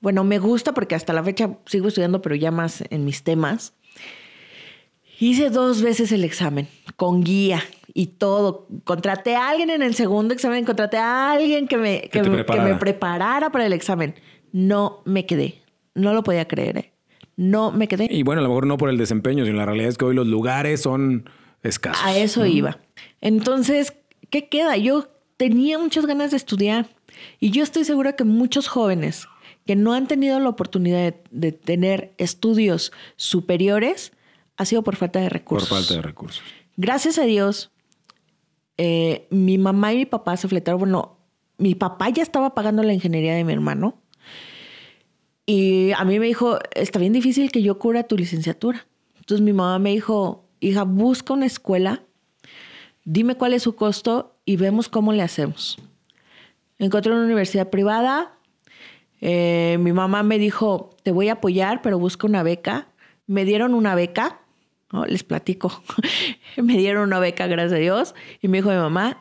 Bueno, 0.00 0.24
me 0.24 0.38
gusta 0.38 0.72
porque 0.74 0.94
hasta 0.94 1.12
la 1.12 1.22
fecha 1.22 1.58
sigo 1.66 1.88
estudiando, 1.88 2.22
pero 2.22 2.34
ya 2.34 2.50
más 2.50 2.82
en 2.90 3.04
mis 3.04 3.22
temas. 3.22 3.74
Hice 5.18 5.50
dos 5.50 5.82
veces 5.82 6.12
el 6.12 6.24
examen, 6.24 6.68
con 6.96 7.22
guía 7.22 7.62
y 7.92 8.06
todo. 8.06 8.66
Contraté 8.84 9.36
a 9.36 9.50
alguien 9.50 9.68
en 9.68 9.82
el 9.82 9.94
segundo 9.94 10.32
examen, 10.32 10.64
contraté 10.64 10.96
a 10.96 11.32
alguien 11.32 11.68
que 11.68 11.76
me, 11.76 12.00
Que 12.02 12.20
te 12.22 12.22
me- 12.22 12.38
que 12.38 12.44
preparara. 12.44 12.68
me 12.68 12.76
preparara 12.76 13.52
para 13.52 13.66
el 13.66 13.74
examen. 13.74 14.14
No 14.52 15.02
me 15.04 15.26
quedé. 15.26 15.60
No 15.94 16.14
lo 16.14 16.22
podía 16.22 16.48
creer. 16.48 16.78
¿eh? 16.78 16.92
No 17.36 17.70
me 17.70 17.86
quedé. 17.86 18.08
Y 18.10 18.22
bueno, 18.22 18.40
a 18.40 18.42
lo 18.42 18.48
mejor 18.48 18.66
no 18.66 18.78
por 18.78 18.88
el 18.88 18.96
desempeño, 18.96 19.44
sino 19.44 19.58
la 19.58 19.66
realidad 19.66 19.88
es 19.90 19.98
que 19.98 20.06
hoy 20.06 20.14
los 20.14 20.26
lugares 20.26 20.80
son 20.80 21.28
escasos. 21.62 22.02
A 22.02 22.16
eso 22.16 22.46
iba. 22.46 22.78
Entonces, 23.20 23.92
¿qué 24.30 24.48
queda? 24.48 24.78
Yo 24.78 25.08
tenía 25.40 25.78
muchas 25.78 26.04
ganas 26.04 26.32
de 26.32 26.36
estudiar 26.36 26.90
y 27.38 27.50
yo 27.50 27.62
estoy 27.62 27.84
segura 27.86 28.14
que 28.14 28.24
muchos 28.24 28.68
jóvenes 28.68 29.26
que 29.64 29.74
no 29.74 29.94
han 29.94 30.06
tenido 30.06 30.38
la 30.38 30.50
oportunidad 30.50 30.98
de, 30.98 31.22
de 31.30 31.52
tener 31.52 32.12
estudios 32.18 32.92
superiores 33.16 34.12
ha 34.58 34.66
sido 34.66 34.82
por 34.82 34.96
falta 34.96 35.18
de 35.18 35.28
Por 35.28 35.32
recursos. 35.32 35.68
falta 35.70 35.94
de 35.94 36.02
recursos. 36.02 36.42
Gracias 36.76 37.16
a 37.16 37.24
Dios, 37.24 37.70
eh, 38.76 39.28
mi 39.30 39.56
mamá 39.56 39.94
y 39.94 39.96
mi 39.96 40.04
papá 40.04 40.36
se 40.36 40.46
fletaron. 40.46 40.78
Bueno, 40.80 41.16
mi 41.56 41.74
papá 41.74 42.10
ya 42.10 42.22
estaba 42.22 42.54
pagando 42.54 42.82
la 42.82 42.92
ingeniería 42.92 43.34
de 43.34 43.42
mi 43.42 43.54
hermano. 43.54 43.98
Y 45.46 45.92
a 45.92 46.04
mí 46.04 46.18
me 46.18 46.26
dijo, 46.26 46.58
está 46.74 46.98
bien 46.98 47.14
difícil 47.14 47.50
que 47.50 47.62
yo 47.62 47.78
cubra 47.78 48.02
tu 48.02 48.18
licenciatura. 48.18 48.86
Entonces 49.16 49.42
mi 49.42 49.54
mamá 49.54 49.78
me 49.78 49.92
dijo, 49.92 50.50
hija, 50.60 50.82
busca 50.82 51.32
una 51.32 51.46
escuela, 51.46 52.02
dime 53.04 53.36
cuál 53.36 53.54
es 53.54 53.62
su 53.62 53.74
costo 53.74 54.36
y 54.50 54.56
vemos 54.56 54.88
cómo 54.88 55.12
le 55.12 55.22
hacemos. 55.22 55.78
Encontré 56.78 57.12
una 57.12 57.24
universidad 57.24 57.68
privada. 57.70 58.32
eh, 59.20 59.76
mi 59.80 59.92
mamá 59.92 60.22
me 60.22 60.38
dijo, 60.38 60.90
te 61.02 61.12
voy 61.12 61.28
a 61.28 61.34
apoyar, 61.34 61.82
pero 61.82 61.98
busca 61.98 62.26
una 62.26 62.42
beca. 62.42 62.88
Me 63.26 63.44
dieron 63.44 63.74
una 63.74 63.94
beca, 63.94 64.40
¿no? 64.92 65.04
les 65.06 65.22
platico. 65.22 65.82
me 66.56 66.76
dieron 66.76 67.04
una 67.04 67.20
beca, 67.20 67.46
gracias 67.46 67.74
a 67.74 67.76
Dios. 67.76 68.14
Y 68.42 68.48
me 68.48 68.58
dijo 68.58 68.70
mi 68.70 68.76
mamá, 68.76 69.18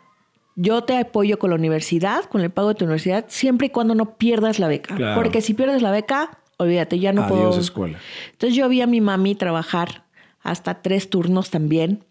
yo 0.56 0.84
te 0.84 0.98
apoyo 0.98 1.38
con 1.38 1.52
la 1.52 1.58
universidad, 1.58 2.24
con 2.26 2.42
el 2.42 2.50
pago 2.50 2.70
de 2.70 2.76
tu 2.76 2.86
universidad, 2.86 3.26
siempre 3.28 3.68
y 3.68 3.70
cuando 3.70 3.94
no 3.94 4.18
pierdas 4.18 4.58
la 4.58 4.68
beca. 4.68 4.96
Claro. 4.96 5.22
Porque 5.22 5.42
si 5.42 5.54
pierdes 5.54 5.82
la 5.82 5.92
beca, 5.92 6.40
olvídate, 6.58 6.98
ya 7.00 7.14
no 7.14 7.24
Adiós, 7.24 7.38
puedo. 7.38 7.60
escuela. 7.60 8.00
Entonces 8.32 8.56
yo 8.58 8.68
vi 8.68 8.82
a 8.82 8.88
mi 8.88 9.00
mami 9.02 9.36
trabajar 9.36 10.06
hasta 10.42 10.82
tres 10.82 11.10
turnos 11.10 11.50
también. 11.50 12.04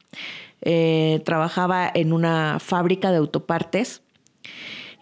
Eh, 0.63 1.21
trabajaba 1.25 1.91
en 1.93 2.13
una 2.13 2.59
fábrica 2.59 3.11
de 3.11 3.19
autopartes. 3.19 4.03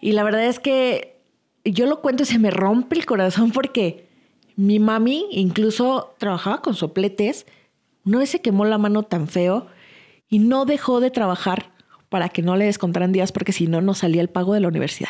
Y 0.01 0.11
la 0.11 0.23
verdad 0.23 0.45
es 0.45 0.59
que 0.59 1.19
yo 1.65 1.85
lo 1.85 2.01
cuento 2.01 2.23
y 2.23 2.25
se 2.27 2.39
me 2.39 2.51
rompe 2.51 2.95
el 2.95 3.05
corazón 3.05 3.51
porque 3.51 4.07
mi 4.55 4.79
mami 4.79 5.25
incluso 5.31 6.15
trabajaba 6.17 6.61
con 6.61 6.75
sopletes. 6.75 7.45
Una 8.05 8.19
vez 8.19 8.29
se 8.29 8.41
quemó 8.41 8.65
la 8.65 8.77
mano 8.77 9.03
tan 9.03 9.27
feo 9.27 9.67
y 10.29 10.39
no 10.39 10.65
dejó 10.65 10.99
de 10.99 11.11
trabajar 11.11 11.71
para 12.09 12.29
que 12.29 12.41
no 12.41 12.55
le 12.55 12.65
descontaran 12.65 13.11
días 13.11 13.31
porque 13.31 13.51
si 13.51 13.67
no, 13.67 13.81
no 13.81 13.93
salía 13.93 14.21
el 14.21 14.29
pago 14.29 14.53
de 14.53 14.61
la 14.61 14.67
universidad. 14.67 15.09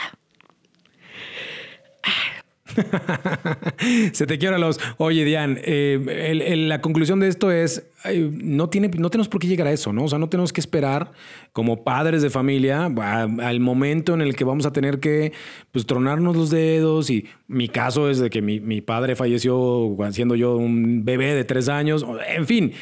Se 4.13 4.27
te 4.27 4.37
quiebra 4.37 4.57
los. 4.57 4.79
Oye, 4.97 5.25
Diane, 5.25 5.59
eh, 5.63 6.55
la 6.57 6.81
conclusión 6.81 7.19
de 7.19 7.27
esto 7.27 7.51
es: 7.51 7.87
no, 8.13 8.69
tenemos 8.69 9.27
por 9.27 9.41
qué 9.41 9.47
llegar 9.47 9.67
a 9.67 9.71
eso, 9.71 9.93
¿no? 9.93 10.03
O 10.03 10.07
sea, 10.07 10.19
no 10.19 10.29
tenemos 10.29 10.53
que 10.53 10.61
esperar 10.61 11.11
como 11.53 11.83
padres 11.83 12.21
de 12.21 12.29
familia 12.29 12.85
al 12.85 13.59
momento 13.59 14.13
en 14.13 14.21
el 14.21 14.35
que 14.35 14.43
vamos 14.43 14.65
a 14.65 14.73
tener 14.73 14.99
que 14.99 15.33
pues, 15.71 15.85
tronarnos 15.85 16.35
los 16.35 16.49
dedos. 16.49 17.09
Y 17.09 17.25
mi 17.47 17.67
caso 17.69 18.09
es 18.09 18.19
de 18.19 18.29
que 18.29 18.41
mi, 18.41 18.59
mi 18.59 18.81
padre 18.81 19.15
falleció 19.15 19.95
siendo 20.11 20.35
yo 20.35 20.55
un 20.57 21.03
bebé 21.03 21.33
de 21.33 21.43
tres 21.43 21.69
años. 21.69 22.05
En 22.27 22.45
fin. 22.45 22.73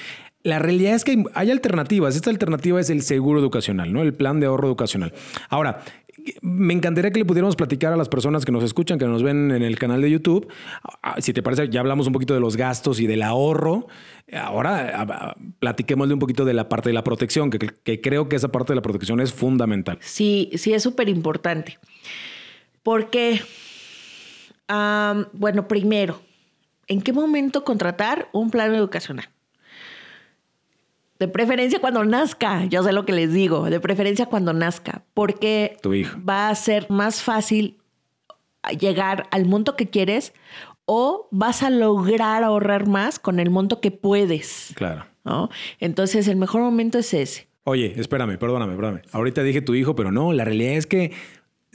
La 0.43 0.59
realidad 0.59 0.93
es 0.93 1.03
que 1.03 1.23
hay 1.33 1.49
alternativas. 1.49 2.15
Esta 2.15 2.29
alternativa 2.29 2.79
es 2.79 2.91
el 2.91 3.01
seguro 3.01 3.39
educacional, 3.39 3.91
¿no? 3.91 4.03
El 4.03 4.13
plan 4.13 4.39
de 4.39 4.45
ahorro 4.45 4.67
educacional. 4.67 5.11
Ahora, 5.49 5.81
me 6.41 6.73
encantaría 6.73 7.11
que 7.11 7.19
le 7.19 7.25
pudiéramos 7.25 7.55
platicar 7.55 7.93
a 7.93 7.97
las 7.97 8.09
personas 8.09 8.45
que 8.45 8.51
nos 8.51 8.63
escuchan, 8.63 8.97
que 8.97 9.05
nos 9.05 9.21
ven 9.21 9.51
en 9.51 9.63
el 9.63 9.77
canal 9.77 10.01
de 10.01 10.09
YouTube. 10.09 10.47
Ah, 11.01 11.15
Si 11.19 11.33
te 11.33 11.43
parece, 11.43 11.69
ya 11.69 11.81
hablamos 11.81 12.07
un 12.07 12.13
poquito 12.13 12.33
de 12.33 12.39
los 12.39 12.55
gastos 12.55 12.99
y 12.99 13.07
del 13.07 13.21
ahorro. 13.21 13.87
Ahora 14.33 14.91
ah, 14.95 15.07
ah, 15.09 15.35
platiquémosle 15.59 16.13
un 16.13 16.19
poquito 16.19 16.45
de 16.45 16.53
la 16.53 16.69
parte 16.69 16.89
de 16.89 16.93
la 16.93 17.03
protección, 17.03 17.49
que, 17.49 18.01
creo 18.01 18.29
que 18.29 18.37
esa 18.37 18.49
parte 18.49 18.73
de 18.73 18.75
la 18.75 18.81
protección 18.81 19.19
es 19.19 19.33
fundamental. 19.33 19.97
Sí, 20.01 20.49
sí 20.55 20.73
es 20.73 20.83
súper 20.83 21.09
importante. 21.09 21.79
Porque, 22.81 23.41
bueno, 25.33 25.67
primero, 25.67 26.21
¿en 26.87 27.01
qué 27.01 27.13
momento 27.13 27.63
contratar 27.63 28.29
un 28.31 28.51
plan 28.51 28.73
educacional? 28.73 29.27
De 31.19 31.27
preferencia 31.27 31.79
cuando 31.79 32.03
nazca, 32.03 32.65
yo 32.65 32.83
sé 32.83 32.91
lo 32.91 33.05
que 33.05 33.13
les 33.13 33.31
digo, 33.31 33.69
de 33.69 33.79
preferencia 33.79 34.25
cuando 34.25 34.51
nazca, 34.53 35.03
porque 35.13 35.77
Tu 35.81 35.93
hijo. 35.93 36.17
va 36.27 36.49
a 36.49 36.55
ser 36.55 36.89
más 36.89 37.21
fácil 37.23 37.77
llegar 38.79 39.27
al 39.31 39.45
monto 39.45 39.75
que 39.75 39.89
quieres 39.89 40.33
o 40.85 41.27
vas 41.31 41.63
a 41.63 41.69
lograr 41.69 42.43
ahorrar 42.43 42.87
más 42.87 43.19
con 43.19 43.39
el 43.39 43.49
monto 43.49 43.79
que 43.81 43.91
puedes. 43.91 44.71
Claro. 44.75 45.05
¿no? 45.23 45.49
Entonces, 45.79 46.27
el 46.27 46.35
mejor 46.35 46.61
momento 46.61 46.97
es 46.99 47.13
ese. 47.13 47.47
Oye, 47.63 47.93
espérame, 47.99 48.37
perdóname, 48.37 48.75
perdóname. 48.75 49.01
Ahorita 49.11 49.41
dije 49.41 49.61
tu 49.61 49.73
hijo, 49.73 49.95
pero 49.95 50.11
no, 50.11 50.33
la 50.33 50.45
realidad 50.45 50.73
es 50.73 50.85
que 50.85 51.13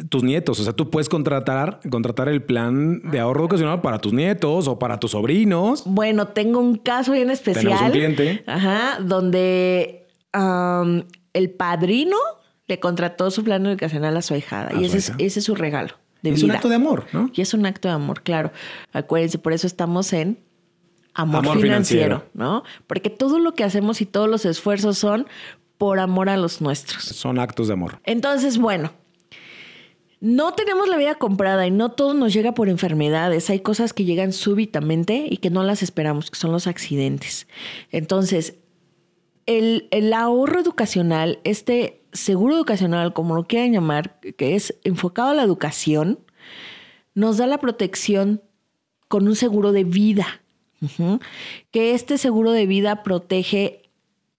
tus 0.08 0.22
nietos, 0.22 0.60
o 0.60 0.64
sea, 0.64 0.72
tú 0.72 0.90
puedes 0.90 1.08
contratar, 1.08 1.80
contratar 1.90 2.28
el 2.28 2.42
plan 2.42 3.00
de 3.10 3.20
ahorro 3.20 3.42
educacional 3.42 3.80
para 3.80 3.98
tus 3.98 4.12
nietos 4.12 4.68
o 4.68 4.78
para 4.78 4.98
tus 4.98 5.12
sobrinos. 5.12 5.82
Bueno, 5.86 6.28
tengo 6.28 6.60
un 6.60 6.76
caso 6.76 7.12
bien 7.12 7.30
especial. 7.30 7.64
Tenemos 7.64 7.82
un 7.82 7.90
cliente. 7.90 8.44
Ajá, 8.46 8.98
donde 9.00 10.06
el 11.32 11.50
padrino 11.50 12.16
le 12.66 12.80
contrató 12.80 13.30
su 13.30 13.42
plan 13.44 13.66
educacional 13.66 14.16
a 14.16 14.22
su 14.22 14.34
ahijada. 14.34 14.70
A 14.70 14.74
y 14.74 14.78
su 14.78 14.84
ese 14.84 14.98
es, 14.98 15.08
hija. 15.08 15.16
ese 15.18 15.38
es 15.40 15.44
su 15.44 15.54
regalo 15.54 15.94
de 16.22 16.30
es 16.30 16.42
un 16.42 16.50
acto 16.50 16.68
de 16.68 16.74
amor, 16.74 17.06
¿no? 17.12 17.30
Y 17.32 17.40
es 17.40 17.54
un 17.54 17.66
acto 17.66 17.88
de 17.88 17.94
amor, 17.94 18.22
claro. 18.22 18.52
Acuérdense, 18.92 19.38
por 19.38 19.52
eso 19.52 19.66
estamos 19.66 20.12
en 20.12 20.38
amor, 21.14 21.40
Amor 21.44 21.60
financiero, 21.60 22.18
financiero. 22.18 22.30
¿no? 22.34 22.62
Porque 22.86 23.10
todo 23.10 23.38
lo 23.38 23.54
que 23.54 23.64
hacemos 23.64 24.00
y 24.00 24.06
todos 24.06 24.28
los 24.28 24.44
esfuerzos 24.44 24.98
son 24.98 25.26
por 25.78 25.98
amor 25.98 26.28
a 26.28 26.36
los 26.36 26.60
nuestros. 26.60 27.04
Son 27.04 27.38
actos 27.38 27.68
de 27.68 27.74
amor. 27.74 28.00
Entonces, 28.04 28.58
bueno, 28.58 28.92
No 30.20 30.52
tenemos 30.52 30.86
la 30.88 30.98
vida 30.98 31.14
comprada 31.14 31.66
y 31.66 31.70
no 31.70 31.92
todo 31.92 32.12
nos 32.12 32.32
llega 32.34 32.52
por 32.52 32.68
enfermedades. 32.68 33.48
Hay 33.48 33.60
cosas 33.60 33.94
que 33.94 34.04
llegan 34.04 34.34
súbitamente 34.34 35.26
y 35.28 35.38
que 35.38 35.48
no 35.48 35.62
las 35.62 35.82
esperamos, 35.82 36.30
que 36.30 36.38
son 36.38 36.52
los 36.52 36.66
accidentes. 36.66 37.48
Entonces, 37.90 38.56
el, 39.46 39.88
el 39.90 40.12
ahorro 40.12 40.60
educacional, 40.60 41.38
este 41.44 42.02
seguro 42.12 42.54
educacional, 42.54 43.14
como 43.14 43.34
lo 43.34 43.46
quieran 43.46 43.72
llamar, 43.72 44.20
que 44.20 44.54
es 44.54 44.76
enfocado 44.84 45.30
a 45.30 45.34
la 45.34 45.42
educación, 45.42 46.18
nos 47.14 47.38
da 47.38 47.46
la 47.46 47.58
protección 47.58 48.42
con 49.08 49.26
un 49.26 49.36
seguro 49.36 49.72
de 49.72 49.84
vida. 49.84 50.26
Que 51.70 51.94
este 51.94 52.16
seguro 52.16 52.52
de 52.52 52.66
vida 52.66 53.02
protege 53.02 53.90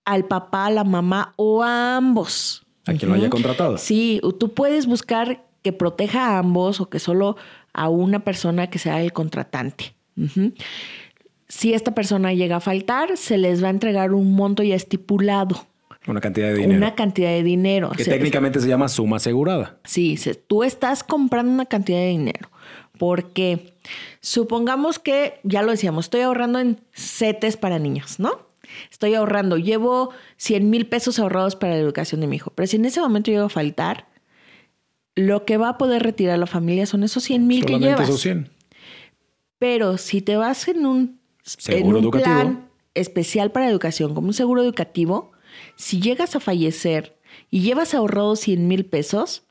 al 0.06 0.26
papá, 0.26 0.68
a 0.68 0.72
la 0.72 0.84
mamá 0.84 1.34
o 1.36 1.64
a 1.64 1.98
ambos. 1.98 2.66
A 2.86 2.94
quien 2.94 3.10
lo 3.10 3.16
haya 3.16 3.30
contratado. 3.30 3.78
Sí, 3.78 4.20
tú 4.40 4.54
puedes 4.54 4.88
buscar 4.88 5.46
que 5.62 5.74
proteja 5.74 6.28
a 6.36 6.40
ambos 6.40 6.82
o 6.82 6.90
que 6.90 7.00
solo 7.00 7.38
a 7.74 7.90
una 7.90 8.20
persona 8.24 8.70
que 8.70 8.80
sea 8.80 9.02
el 9.02 9.14
contratante. 9.14 9.94
Si 11.48 11.74
esta 11.74 11.94
persona 11.94 12.34
llega 12.34 12.58
a 12.58 12.60
faltar, 12.62 13.18
se 13.18 13.38
les 13.38 13.64
va 13.64 13.68
a 13.68 13.72
entregar 13.72 14.14
un 14.14 14.34
monto 14.34 14.64
ya 14.64 14.76
estipulado, 14.76 15.68
Una 16.08 16.22
cantidad 16.22 16.48
de 16.48 16.56
dinero. 16.56 16.78
una 16.78 16.96
cantidad 16.96 17.30
de 17.30 17.44
dinero. 17.44 17.90
que 17.92 18.02
O 18.02 18.06
sea, 18.06 18.14
técnicamente 18.14 18.60
se 18.62 18.68
llama 18.68 18.88
suma 18.88 19.18
asegurada. 19.18 19.78
Sí, 19.84 20.18
se- 20.18 20.36
tú 20.36 20.64
estás 20.64 21.04
comprando 21.04 21.52
una 21.52 21.66
cantidad 21.66 22.00
de 22.00 22.08
dinero. 22.08 22.50
Porque 22.98 23.74
supongamos 24.22 25.00
que, 25.00 25.40
ya 25.44 25.62
lo 25.64 25.72
decíamos, 25.72 26.06
estoy 26.06 26.22
ahorrando 26.22 26.60
en 26.60 26.80
CETES 26.94 27.58
para 27.58 27.80
niños, 27.80 28.20
¿no? 28.20 28.48
Estoy 28.92 29.16
ahorrando, 29.16 29.58
llevo 29.58 30.12
100 30.38 30.70
mil 30.70 30.86
pesos 30.88 31.20
ahorrados 31.20 31.56
para 31.56 31.74
la 31.74 31.80
educación 31.80 32.22
de 32.22 32.28
mi 32.28 32.38
hijo. 32.38 32.52
Pero 32.56 32.68
si 32.68 32.78
en 32.78 32.86
ese 32.86 33.02
momento 33.02 33.32
llega 33.32 33.46
a 33.46 33.50
faltar, 33.50 34.08
lo 35.16 35.46
que 35.46 35.58
va 35.58 35.70
a 35.70 35.78
poder 35.78 36.04
retirar 36.04 36.40
la 36.40 36.48
familia 36.48 36.86
son 36.86 37.04
esos 37.04 37.24
100 37.24 37.48
mil 37.48 37.66
que 37.66 37.80
llevas. 37.80 38.08
esos 38.10 38.22
100. 38.22 38.50
Pero 39.60 39.98
si 39.98 40.22
te 40.22 40.38
vas 40.38 40.68
en 40.68 40.86
un, 40.86 41.20
Seguro 41.44 41.78
en 41.78 41.88
un 41.88 42.04
educativo. 42.04 42.36
plan 42.36 42.70
especial 42.94 43.52
para 43.52 43.70
educación, 43.70 44.14
como 44.14 44.28
un 44.28 44.34
seguro 44.34 44.62
educativo, 44.62 45.32
si 45.76 46.02
llegas 46.02 46.36
a 46.36 46.40
fallecer 46.40 47.18
y 47.50 47.62
llevas 47.62 47.94
ahorrados 47.94 48.40
100 48.42 48.68
mil 48.68 48.86
pesos, 48.86 49.44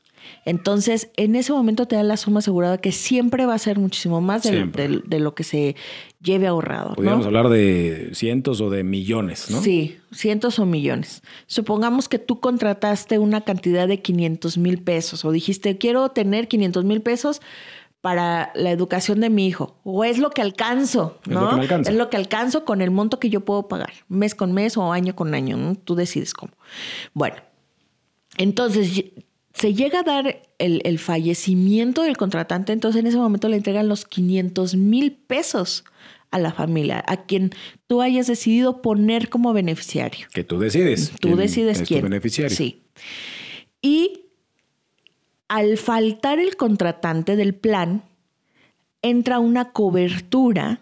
entonces 0.45 1.11
en 1.17 1.35
ese 1.35 1.53
momento 1.53 1.87
te 1.87 1.95
da 1.95 2.03
la 2.03 2.17
suma 2.17 2.39
asegurada 2.39 2.77
que 2.79 2.91
siempre 2.91 3.45
va 3.45 3.53
a 3.53 3.59
ser 3.59 3.79
muchísimo 3.79 4.21
más 4.21 4.43
de, 4.43 4.49
Siempre. 4.51 4.87
de- 4.87 5.01
de 5.05 5.19
lo 5.19 5.35
que 5.35 5.43
se 5.43 5.75
lleve 6.21 6.47
ahorrado. 6.47 6.95
Podríamos 6.95 7.21
¿no? 7.21 7.27
hablar 7.27 7.49
de 7.49 8.09
cientos 8.13 8.61
o 8.61 8.69
de 8.69 8.83
millones, 8.83 9.49
¿no? 9.49 9.61
Sí, 9.61 9.97
cientos 10.11 10.59
o 10.59 10.65
millones. 10.65 11.21
Supongamos 11.47 12.09
que 12.09 12.19
tú 12.19 12.39
contrataste 12.39 13.17
una 13.19 13.41
cantidad 13.41 13.87
de 13.87 14.01
500 14.01 14.57
mil 14.57 14.81
pesos 14.81 15.25
o 15.25 15.31
dijiste, 15.31 15.77
quiero 15.77 16.09
tener 16.09 16.47
500 16.47 16.85
mil 16.85 17.01
pesos 17.01 17.41
para 18.01 18.51
la 18.55 18.71
educación 18.71 19.19
de 19.19 19.29
mi 19.29 19.45
hijo. 19.45 19.77
O 19.83 20.03
es 20.03 20.17
lo 20.17 20.31
que 20.31 20.41
alcanzo, 20.41 21.19
Es 21.23 21.27
¿no? 21.31 21.41
lo 21.41 21.49
que 21.51 21.55
me 21.57 21.61
alcanza. 21.61 21.91
Es 21.91 21.97
lo 21.97 22.09
que 22.09 22.17
alcanzo 22.17 22.65
con 22.65 22.81
el 22.81 22.89
monto 22.89 23.19
que 23.19 23.29
yo 23.29 23.41
puedo 23.45 23.67
pagar, 23.67 23.91
mes 24.09 24.33
con 24.33 24.53
mes 24.53 24.75
o 24.75 24.91
año 24.91 25.15
con 25.15 25.35
año, 25.35 25.55
¿no? 25.55 25.75
Tú 25.75 25.93
decides 25.93 26.33
cómo. 26.33 26.51
Bueno, 27.13 27.35
entonces 28.37 29.03
se 29.53 29.73
llega 29.73 29.99
a 29.99 30.03
dar 30.03 30.41
el, 30.57 30.81
el 30.85 30.99
fallecimiento 30.99 32.03
del 32.03 32.17
contratante, 32.17 32.73
entonces 32.73 32.99
en 33.01 33.07
ese 33.07 33.17
momento 33.17 33.49
le 33.49 33.57
entregan 33.57 33.87
los 33.87 34.05
500 34.05 34.75
mil 34.75 35.11
pesos 35.13 35.83
a 36.31 36.39
la 36.39 36.53
familia, 36.53 37.03
a 37.07 37.25
quien 37.25 37.51
tú 37.87 38.01
hayas 38.01 38.27
decidido 38.27 38.81
poner 38.81 39.29
como 39.29 39.53
beneficiario. 39.53 40.27
Que 40.33 40.43
tú 40.43 40.59
decides. 40.59 41.11
Tú 41.19 41.29
quién 41.29 41.37
decides 41.37 41.77
es 41.77 41.83
tu 41.83 41.87
quién. 41.95 42.03
beneficiario. 42.03 42.55
Sí. 42.55 42.83
Y 43.81 44.27
al 45.49 45.77
faltar 45.77 46.39
el 46.39 46.55
contratante 46.55 47.35
del 47.35 47.53
plan, 47.53 48.03
entra 49.01 49.39
una 49.39 49.71
cobertura 49.71 50.79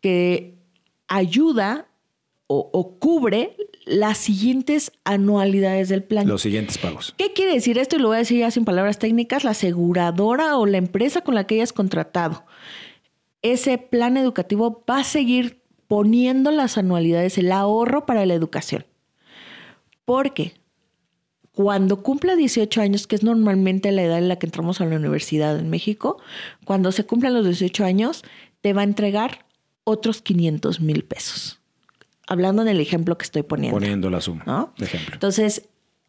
que 0.00 0.58
ayuda 1.06 1.86
o, 2.48 2.68
o 2.72 2.98
cubre 2.98 3.56
las 3.86 4.18
siguientes 4.18 4.92
anualidades 5.04 5.88
del 5.88 6.02
plan. 6.02 6.28
Los 6.28 6.42
siguientes 6.42 6.76
pagos. 6.76 7.14
¿Qué 7.16 7.32
quiere 7.32 7.54
decir 7.54 7.78
esto? 7.78 7.96
Y 7.96 8.00
lo 8.00 8.08
voy 8.08 8.16
a 8.16 8.18
decir 8.18 8.40
ya 8.40 8.50
sin 8.50 8.64
palabras 8.64 8.98
técnicas. 8.98 9.44
La 9.44 9.52
aseguradora 9.52 10.58
o 10.58 10.66
la 10.66 10.76
empresa 10.76 11.22
con 11.22 11.34
la 11.34 11.46
que 11.46 11.54
hayas 11.54 11.72
contratado 11.72 12.44
ese 13.52 13.78
plan 13.78 14.16
educativo 14.16 14.84
va 14.88 15.00
a 15.00 15.04
seguir 15.04 15.62
poniendo 15.88 16.50
las 16.50 16.78
anualidades, 16.78 17.38
el 17.38 17.52
ahorro 17.52 18.06
para 18.06 18.26
la 18.26 18.34
educación. 18.34 18.86
Porque 20.04 20.54
cuando 21.52 22.02
cumpla 22.02 22.36
18 22.36 22.80
años, 22.80 23.06
que 23.06 23.16
es 23.16 23.22
normalmente 23.22 23.92
la 23.92 24.02
edad 24.02 24.18
en 24.18 24.28
la 24.28 24.36
que 24.36 24.46
entramos 24.46 24.80
a 24.80 24.86
la 24.86 24.96
universidad 24.96 25.58
en 25.58 25.70
México, 25.70 26.18
cuando 26.64 26.92
se 26.92 27.06
cumplan 27.06 27.34
los 27.34 27.44
18 27.44 27.84
años, 27.84 28.24
te 28.60 28.72
va 28.72 28.82
a 28.82 28.84
entregar 28.84 29.46
otros 29.84 30.22
500 30.22 30.80
mil 30.80 31.04
pesos. 31.04 31.60
Hablando 32.26 32.62
en 32.62 32.68
el 32.68 32.80
ejemplo 32.80 33.16
que 33.16 33.24
estoy 33.24 33.42
poniendo. 33.42 33.76
Poniendo 33.78 34.10
la 34.10 34.20
suma. 34.20 34.42
¿no? 34.46 34.72
De 34.78 34.86
ejemplo. 34.86 35.14
Entonces, 35.14 35.68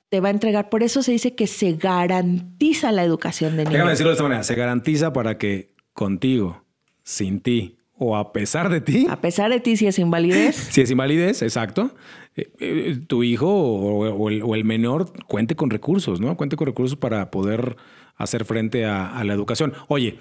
te 0.09 0.19
va 0.19 0.29
a 0.29 0.31
entregar. 0.31 0.69
Por 0.69 0.83
eso 0.83 1.03
se 1.03 1.11
dice 1.11 1.35
que 1.35 1.47
se 1.47 1.73
garantiza 1.73 2.91
la 2.91 3.03
educación 3.03 3.51
de 3.51 3.59
Déjame 3.59 3.77
niños. 3.77 3.89
decirlo 3.91 4.09
de 4.09 4.13
esta 4.13 4.23
manera. 4.23 4.43
Se 4.43 4.55
garantiza 4.55 5.13
para 5.13 5.37
que 5.37 5.73
contigo, 5.93 6.63
sin 7.03 7.39
ti 7.41 7.77
o 7.99 8.15
a 8.15 8.31
pesar 8.31 8.69
de 8.69 8.79
ti, 8.79 9.07
A 9.09 9.19
pesar 9.21 9.49
de 9.49 9.59
ti, 9.59 9.75
si 9.75 9.87
es 9.87 9.97
invalidez, 9.97 10.55
si 10.71 10.81
es 10.81 10.91
invalidez, 10.91 11.41
exacto, 11.41 11.95
eh, 12.35 12.51
eh, 12.59 12.99
tu 13.07 13.23
hijo 13.23 13.47
o, 13.51 14.07
o 14.13 14.29
el, 14.29 14.43
o 14.43 14.53
el 14.53 14.63
menor 14.65 15.11
cuente 15.25 15.55
con 15.55 15.71
recursos, 15.71 16.21
¿no? 16.21 16.37
Cuente 16.37 16.55
con 16.57 16.67
recursos 16.67 16.95
para 16.95 17.31
poder 17.31 17.75
hacer 18.15 18.45
frente 18.45 18.85
a, 18.85 19.17
a 19.17 19.23
la 19.23 19.33
educación. 19.33 19.73
Oye, 19.87 20.19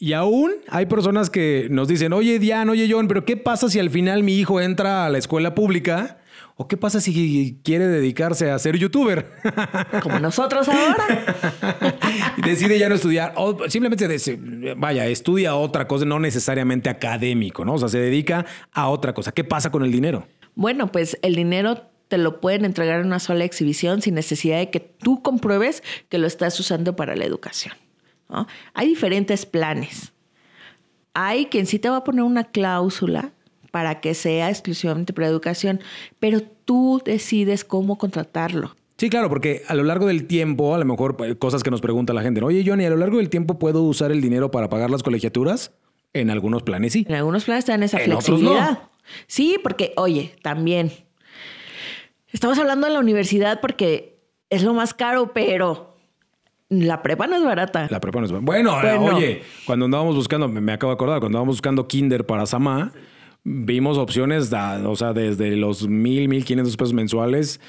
y 0.00 0.14
aún 0.14 0.50
hay 0.68 0.86
personas 0.86 1.28
que 1.30 1.68
nos 1.70 1.86
dicen, 1.86 2.12
oye, 2.14 2.38
Diane, 2.38 2.70
oye, 2.72 2.88
John, 2.90 3.06
pero 3.06 3.24
¿qué 3.26 3.36
pasa 3.36 3.68
si 3.68 3.78
al 3.78 3.90
final 3.90 4.22
mi 4.22 4.38
hijo 4.38 4.60
entra 4.60 5.04
a 5.06 5.10
la 5.10 5.18
escuela 5.18 5.54
pública? 5.54 6.16
¿O 6.56 6.68
qué 6.68 6.76
pasa 6.76 7.00
si 7.00 7.58
quiere 7.62 7.86
dedicarse 7.86 8.50
a 8.50 8.58
ser 8.58 8.76
youtuber? 8.78 9.30
como 10.02 10.18
nosotros 10.18 10.68
ahora. 10.68 11.36
y 12.36 12.42
decide 12.42 12.78
ya 12.78 12.88
no 12.88 12.94
estudiar, 12.94 13.34
o 13.36 13.68
simplemente, 13.68 14.08
dese- 14.08 14.74
vaya, 14.76 15.06
estudia 15.06 15.54
otra 15.54 15.86
cosa, 15.86 16.04
no 16.04 16.18
necesariamente 16.18 16.88
académico, 16.90 17.64
¿no? 17.64 17.74
O 17.74 17.78
sea, 17.78 17.88
se 17.88 17.98
dedica 17.98 18.44
a 18.72 18.88
otra 18.88 19.14
cosa. 19.14 19.32
¿Qué 19.32 19.44
pasa 19.44 19.70
con 19.70 19.84
el 19.84 19.92
dinero? 19.92 20.26
Bueno, 20.54 20.90
pues 20.92 21.18
el 21.22 21.34
dinero 21.34 21.82
te 22.08 22.18
lo 22.18 22.40
pueden 22.40 22.64
entregar 22.64 23.00
en 23.00 23.06
una 23.06 23.20
sola 23.20 23.44
exhibición 23.44 24.02
sin 24.02 24.14
necesidad 24.14 24.58
de 24.58 24.70
que 24.70 24.80
tú 24.80 25.22
compruebes 25.22 25.82
que 26.08 26.18
lo 26.18 26.26
estás 26.26 26.58
usando 26.58 26.96
para 26.96 27.16
la 27.16 27.24
educación. 27.24 27.74
¿No? 28.30 28.46
Hay 28.74 28.88
diferentes 28.88 29.46
planes. 29.46 30.12
Hay 31.14 31.46
quien 31.46 31.66
sí 31.66 31.78
te 31.78 31.88
va 31.88 31.98
a 31.98 32.04
poner 32.04 32.22
una 32.22 32.44
cláusula 32.44 33.32
para 33.70 34.00
que 34.00 34.14
sea 34.14 34.50
exclusivamente 34.50 35.12
para 35.12 35.28
educación, 35.28 35.80
pero 36.18 36.40
tú 36.64 37.02
decides 37.04 37.64
cómo 37.64 37.98
contratarlo. 37.98 38.74
Sí, 38.96 39.08
claro, 39.08 39.28
porque 39.28 39.62
a 39.66 39.74
lo 39.74 39.82
largo 39.82 40.06
del 40.06 40.26
tiempo, 40.26 40.74
a 40.74 40.78
lo 40.78 40.84
mejor 40.84 41.16
pues, 41.16 41.34
cosas 41.36 41.62
que 41.62 41.70
nos 41.70 41.80
pregunta 41.80 42.12
la 42.12 42.22
gente, 42.22 42.40
¿no? 42.40 42.48
oye 42.48 42.62
Johnny, 42.66 42.84
a 42.84 42.90
lo 42.90 42.96
largo 42.96 43.16
del 43.16 43.30
tiempo 43.30 43.58
puedo 43.58 43.82
usar 43.82 44.12
el 44.12 44.20
dinero 44.20 44.50
para 44.50 44.68
pagar 44.68 44.90
las 44.90 45.02
colegiaturas. 45.02 45.72
En 46.12 46.28
algunos 46.28 46.64
planes 46.64 46.92
sí. 46.92 47.06
En 47.08 47.14
algunos 47.14 47.44
planes 47.44 47.64
te 47.64 47.72
dan 47.72 47.82
esa 47.82 47.98
En 48.02 48.12
otros 48.12 48.24
flexibilidad. 48.26 48.70
no. 48.72 48.90
Sí, 49.26 49.56
porque, 49.62 49.92
oye, 49.96 50.34
también. 50.42 50.92
Estamos 52.32 52.58
hablando 52.58 52.86
de 52.86 52.92
la 52.92 53.00
universidad 53.00 53.60
porque 53.60 54.18
es 54.50 54.62
lo 54.62 54.74
más 54.74 54.92
caro, 54.92 55.32
pero 55.32 55.89
la 56.70 57.02
prepa 57.02 57.26
no 57.26 57.36
es 57.36 57.44
barata. 57.44 57.86
La 57.90 58.00
prepa 58.00 58.20
no 58.20 58.26
es- 58.26 58.32
Bueno, 58.32 58.76
Bueno. 58.80 59.16
oye, 59.16 59.42
cuando 59.66 59.84
andábamos 59.84 60.14
buscando, 60.16 60.48
me, 60.48 60.72
acabo 60.72 60.90
de 60.92 60.94
acordar, 60.94 61.18
cuando 61.20 61.38
andábamos 61.38 61.56
buscando 61.56 61.86
kinder 61.86 62.24
para 62.24 62.46
Samá, 62.46 62.92
vimos 63.44 63.98
opciones, 63.98 64.50
da- 64.50 64.88
o 64.88 64.96
sea, 64.96 65.12
desde 65.12 65.56
los 65.56 65.86
mil, 65.88 66.28
mil 66.28 66.44
quinientos 66.44 66.76
pesos 66.76 66.92
mensuales 66.94 67.60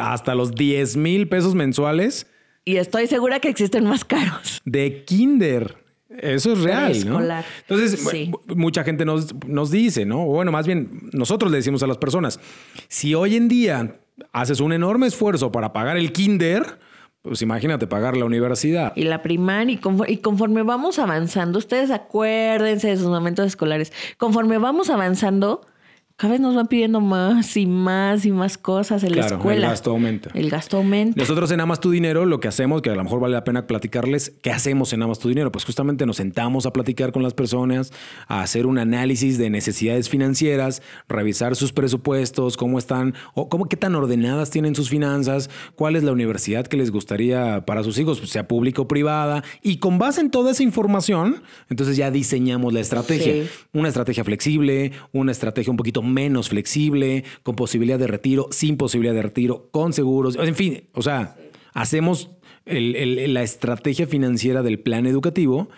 hasta 0.00 0.34
los 0.34 0.52
diez 0.52 0.96
mil 0.96 1.28
pesos 1.28 1.54
mensuales 1.54 2.26
Y 2.64 2.76
estoy 2.76 3.06
segura 3.06 3.38
que 3.40 3.48
existen 3.48 3.84
más 3.84 4.04
caros. 4.04 4.60
de 4.64 5.04
kinder. 5.04 5.76
Eso 6.18 6.52
es 6.54 6.60
real, 6.62 6.92
¿no? 7.06 7.20
Entonces, 7.68 8.00
Sí. 8.10 8.30
mucha 8.54 8.84
gente 8.84 9.04
nos, 9.04 9.34
nos 9.46 9.70
dice, 9.70 10.06
¿no? 10.06 10.24
Bueno, 10.24 10.50
más 10.50 10.66
bien, 10.66 11.10
nosotros 11.12 11.50
le 11.50 11.58
decimos 11.58 11.82
a 11.82 11.86
las 11.86 11.98
personas, 11.98 12.40
si 12.88 13.14
hoy 13.14 13.36
en 13.36 13.48
día 13.48 14.00
haces 14.32 14.60
un 14.60 14.72
enorme 14.72 15.08
esfuerzo 15.08 15.52
para 15.52 15.74
pagar 15.74 15.98
el 15.98 16.12
kinder, 16.12 16.78
pues 17.26 17.42
imagínate 17.42 17.86
pagar 17.86 18.16
la 18.16 18.24
universidad. 18.24 18.92
Y 18.96 19.04
la 19.04 19.22
primaria, 19.22 19.74
y, 19.74 19.78
confo- 19.78 20.08
y 20.08 20.18
conforme 20.18 20.62
vamos 20.62 20.98
avanzando, 20.98 21.58
ustedes 21.58 21.90
acuérdense 21.90 22.88
de 22.88 22.96
sus 22.96 23.06
momentos 23.08 23.46
escolares, 23.46 23.92
conforme 24.18 24.58
vamos 24.58 24.90
avanzando, 24.90 25.66
cada 26.16 26.32
vez 26.32 26.40
nos 26.40 26.54
van 26.54 26.66
pidiendo 26.66 27.02
más 27.02 27.58
y 27.58 27.66
más 27.66 28.24
y 28.24 28.32
más 28.32 28.56
cosas 28.56 29.04
en 29.04 29.16
la 29.16 29.26
escuela. 29.26 29.66
El 29.66 29.70
gasto 29.72 29.90
aumenta. 29.90 30.30
El 30.32 30.48
gasto 30.48 30.78
aumenta. 30.78 31.20
Nosotros 31.20 31.50
en 31.50 31.60
Amas 31.60 31.78
tu 31.78 31.90
Dinero 31.90 32.24
lo 32.24 32.40
que 32.40 32.48
hacemos, 32.48 32.80
que 32.80 32.88
a 32.88 32.94
lo 32.94 33.04
mejor 33.04 33.20
vale 33.20 33.34
la 33.34 33.44
pena 33.44 33.66
platicarles, 33.66 34.32
¿qué 34.40 34.50
hacemos 34.50 34.94
en 34.94 35.02
Amas 35.02 35.18
tu 35.18 35.28
Dinero? 35.28 35.52
Pues 35.52 35.66
justamente 35.66 36.06
nos 36.06 36.16
sentamos 36.16 36.64
a 36.64 36.72
platicar 36.72 37.12
con 37.12 37.22
las 37.22 37.34
personas, 37.34 37.92
a 38.28 38.40
hacer 38.40 38.64
un 38.64 38.78
análisis 38.78 39.36
de 39.36 39.50
necesidades 39.50 40.08
financieras, 40.08 40.80
revisar 41.06 41.54
sus 41.54 41.74
presupuestos, 41.74 42.56
cómo 42.56 42.78
están, 42.78 43.12
o 43.34 43.50
cómo, 43.50 43.66
qué 43.66 43.76
tan 43.76 43.94
ordenadas 43.94 44.48
tienen 44.48 44.74
sus 44.74 44.88
finanzas, 44.88 45.50
cuál 45.74 45.96
es 45.96 46.02
la 46.02 46.12
universidad 46.12 46.66
que 46.66 46.78
les 46.78 46.90
gustaría 46.90 47.66
para 47.66 47.84
sus 47.84 47.98
hijos, 47.98 48.20
sea 48.20 48.48
pública 48.48 48.80
o 48.80 48.88
privada. 48.88 49.44
Y 49.60 49.80
con 49.80 49.98
base 49.98 50.22
en 50.22 50.30
toda 50.30 50.52
esa 50.52 50.62
información, 50.62 51.42
entonces 51.68 51.98
ya 51.98 52.10
diseñamos 52.10 52.72
la 52.72 52.80
estrategia. 52.80 53.44
Una 53.74 53.88
estrategia 53.88 54.24
flexible, 54.24 54.92
una 55.12 55.32
estrategia 55.32 55.70
un 55.70 55.76
poquito 55.76 56.05
menos 56.06 56.48
flexible, 56.48 57.24
con 57.42 57.56
posibilidad 57.56 57.98
de 57.98 58.06
retiro, 58.06 58.48
sin 58.50 58.76
posibilidad 58.76 59.14
de 59.14 59.22
retiro, 59.22 59.68
con 59.70 59.92
seguros, 59.92 60.36
en 60.36 60.54
fin, 60.54 60.88
o 60.92 61.02
sea, 61.02 61.36
hacemos 61.74 62.30
la 62.66 63.42
estrategia 63.42 64.06
financiera 64.06 64.62
del 64.62 64.80
plan 64.80 65.06
educativo 65.06 65.68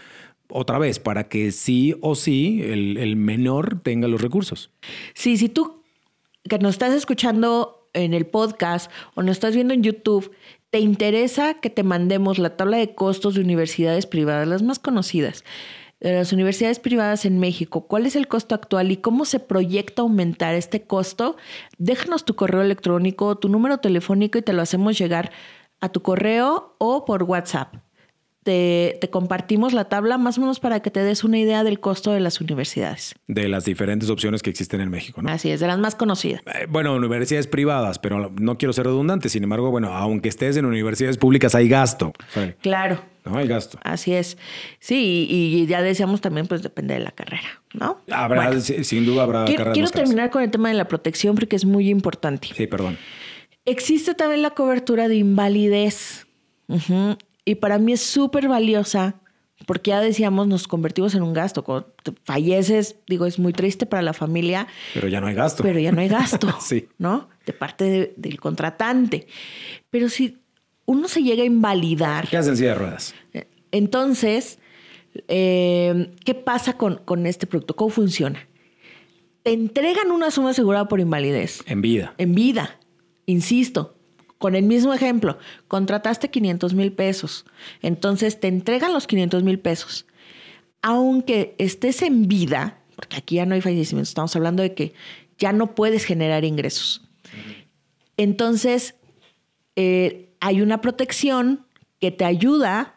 otra 0.51 0.79
vez 0.79 0.99
para 0.99 1.29
que 1.29 1.53
sí 1.53 1.95
o 2.01 2.14
sí 2.14 2.62
el, 2.62 3.17
menor 3.17 3.81
tenga 3.83 4.09
los 4.09 4.21
recursos. 4.21 4.71
Sí, 5.14 5.37
si 5.37 5.49
tú 5.49 5.83
que 6.49 6.59
nos 6.59 6.77
estás 6.77 6.95
escuchando 6.95 7.88
en 7.93 8.14
el 8.14 8.27
podcast 8.27 8.91
o 9.14 9.23
nos 9.23 9.33
estás 9.33 9.55
viendo 9.55 9.75
en 9.75 9.83
YouTube, 9.83 10.31
te 10.71 10.81
interesa 10.81 11.55
que 11.55 11.69
te 11.69 11.83
mandemos 11.83 12.38
la 12.38 12.57
tabla 12.57 12.79
de 12.79 12.95
costos 12.95 13.35
de 13.35 13.43
universidades 13.43 14.07
privadas, 14.07 14.49
las 14.49 14.62
más 14.62 14.79
conocidas 14.79 15.45
de 16.01 16.13
las 16.13 16.33
universidades 16.33 16.79
privadas 16.79 17.25
en 17.25 17.39
México, 17.39 17.87
cuál 17.87 18.07
es 18.07 18.17
el 18.17 18.29
costo 18.29 18.55
actual 18.55 18.91
y 18.91 18.99
cómo 18.99 19.25
se 19.25 19.41
proyecta 19.41 20.03
aumentar 20.03 20.55
este 20.55 20.83
costo, 20.83 21.37
déjanos 21.79 22.25
tu 22.25 22.35
correo 22.35 22.63
electrónico, 22.63 23.37
tu 23.37 23.49
número 23.49 23.79
telefónico 23.79 24.39
y 24.39 24.43
te 24.43 24.53
lo 24.53 24.63
hacemos 24.63 24.99
llegar 24.99 25.33
a 25.81 25.89
tu 25.89 26.03
correo 26.03 26.75
o 26.79 27.05
por 27.05 27.25
WhatsApp 27.25 27.75
te, 28.49 29.11
compartimos 29.11 29.75
la 29.75 29.85
tabla 29.85 30.17
más 30.17 30.39
o 30.39 30.41
menos 30.41 30.59
para 30.59 30.81
que 30.81 30.91
te 30.91 31.03
des 31.03 31.23
una 31.23 31.39
idea 31.39 31.65
del 31.65 31.81
costo 31.81 32.13
de 32.13 32.21
las 32.21 32.41
universidades. 32.41 33.15
De 33.27 33.47
las 33.47 33.67
diferentes 33.67 34.09
opciones 34.09 34.43
que 34.43 34.49
existen 34.49 34.81
en 34.81 34.89
México, 34.89 35.21
¿no? 35.21 35.31
Así 35.31 35.51
es, 35.51 35.61
de 35.61 35.67
las 35.67 35.79
más 35.79 35.95
conocidas. 35.95 36.41
Eh, 36.47 36.67
bueno, 36.67 36.95
universidades 36.95 37.47
privadas, 37.47 37.99
pero 37.99 38.31
no 38.31 38.57
quiero 38.57 38.73
ser 38.73 38.87
redundante. 38.87 39.29
Sin 39.29 39.43
embargo, 39.45 39.71
bueno, 39.71 39.89
aunque 39.89 40.31
estés 40.31 40.57
en 40.57 40.65
universidades 40.65 41.19
públicas, 41.19 41.55
hay 41.55 41.69
gasto. 41.69 42.13
Claro. 42.63 43.03
No 43.29 43.38
hay 43.38 43.47
gasto. 43.47 43.79
Así 43.83 44.14
es. 44.14 44.38
Sí, 44.81 45.27
y 45.31 45.67
ya 45.67 45.83
decíamos 45.83 46.21
también, 46.21 46.47
pues 46.47 46.62
depende 46.62 46.95
de 46.95 47.01
la 47.01 47.11
carrera, 47.11 47.62
¿no? 47.75 48.01
Habrá, 48.11 48.61
sin 48.61 49.07
duda 49.07 49.25
habrá 49.25 49.45
quiero, 49.45 49.73
Quiero 49.73 49.91
terminar 49.91 50.31
con 50.31 50.43
el 50.43 50.51
tema 50.51 50.69
de 50.69 50.75
la 50.75 50.88
protección 50.88 51.35
porque 51.35 51.57
es 51.57 51.64
muy 51.64 51.91
importante. 51.91 52.49
Sí, 52.55 52.67
perdón. 52.67 52.99
Existe 53.64 54.14
también 54.14 54.43
la 54.43 54.51
cobertura 54.51 55.09
de 55.09 55.17
invalidez. 55.17 56.27
Y 57.45 57.55
para 57.57 57.79
mí 57.79 57.93
es 57.93 58.03
súper 58.03 58.49
valiosa 58.49 59.21
porque 59.67 59.91
ya 59.91 60.01
decíamos, 60.01 60.47
nos 60.47 60.69
convertimos 60.69 61.14
en 61.14 61.23
un 61.23 61.33
gasto. 61.33 61.64
Cuando 61.64 61.93
falleces, 62.25 62.97
digo, 63.07 63.27
es 63.27 63.38
muy 63.38 63.53
triste 63.53 63.87
para 63.87 64.03
la 64.03 64.12
familia. 64.12 64.69
Pero 64.95 65.09
ya 65.09 65.21
no 65.21 65.27
hay 65.27 65.35
gasto. 65.35 65.62
Pero 65.62 65.79
ya 65.79 65.93
no 65.93 66.01
hay 66.01 66.09
gasto, 66.09 66.49
sí. 66.61 66.88
¿no? 66.99 67.29
De 67.45 67.53
parte 67.53 68.14
del 68.17 68.41
contratante. 68.41 69.27
Pero 69.91 70.09
si 70.09 70.38
uno 70.88 71.07
se 71.07 71.22
llega 71.22 71.42
a 71.42 71.46
invalidar... 71.46 72.27
¿Qué 72.29 72.38
hacen 72.38 72.57
silla 72.57 72.70
de 72.70 72.74
ruedas? 72.77 73.14
Eh, 73.35 73.46
entonces, 73.72 74.59
eh, 75.29 76.14
¿qué 76.24 76.35
pasa 76.35 76.79
con, 76.79 76.96
con 77.05 77.27
este 77.27 77.46
producto? 77.46 77.77
¿Cómo 77.77 77.90
funciona? 77.90 78.48
Te 79.42 79.53
entregan 79.53 80.11
una 80.11 80.31
suma 80.31 80.51
asegurada 80.51 80.88
por 80.88 80.98
invalidez. 80.98 81.62
En 81.66 81.83
vida. 81.83 82.14
En 82.16 82.35
vida. 82.35 82.79
Insisto, 83.27 83.96
con 84.38 84.55
el 84.55 84.62
mismo 84.62 84.94
ejemplo, 84.94 85.37
contrataste 85.68 86.31
500 86.31 86.72
mil 86.72 86.90
pesos, 86.92 87.44
entonces 87.83 88.40
te 88.40 88.48
entregan 88.48 88.94
los 88.94 89.07
500 89.07 89.42
mil 89.42 89.59
pesos. 89.59 90.07
Aunque 90.81 91.55
estés 91.59 92.01
en 92.01 92.29
vida, 92.29 92.79
porque 92.96 93.18
aquí 93.18 93.35
ya 93.35 93.44
no 93.44 93.55
hay 93.55 93.61
fallecimiento, 93.61 94.09
estamos 94.09 94.35
hablando 94.37 94.62
de 94.62 94.72
que 94.72 94.94
ya 95.37 95.53
no 95.53 95.74
puedes 95.74 96.05
generar 96.05 96.46
ingresos. 96.46 97.03
Entonces, 98.16 98.94
eh, 99.77 100.28
hay 100.40 100.62
una 100.62 100.81
protección 100.81 101.66
que 102.01 102.11
te 102.11 102.24
ayuda 102.24 102.94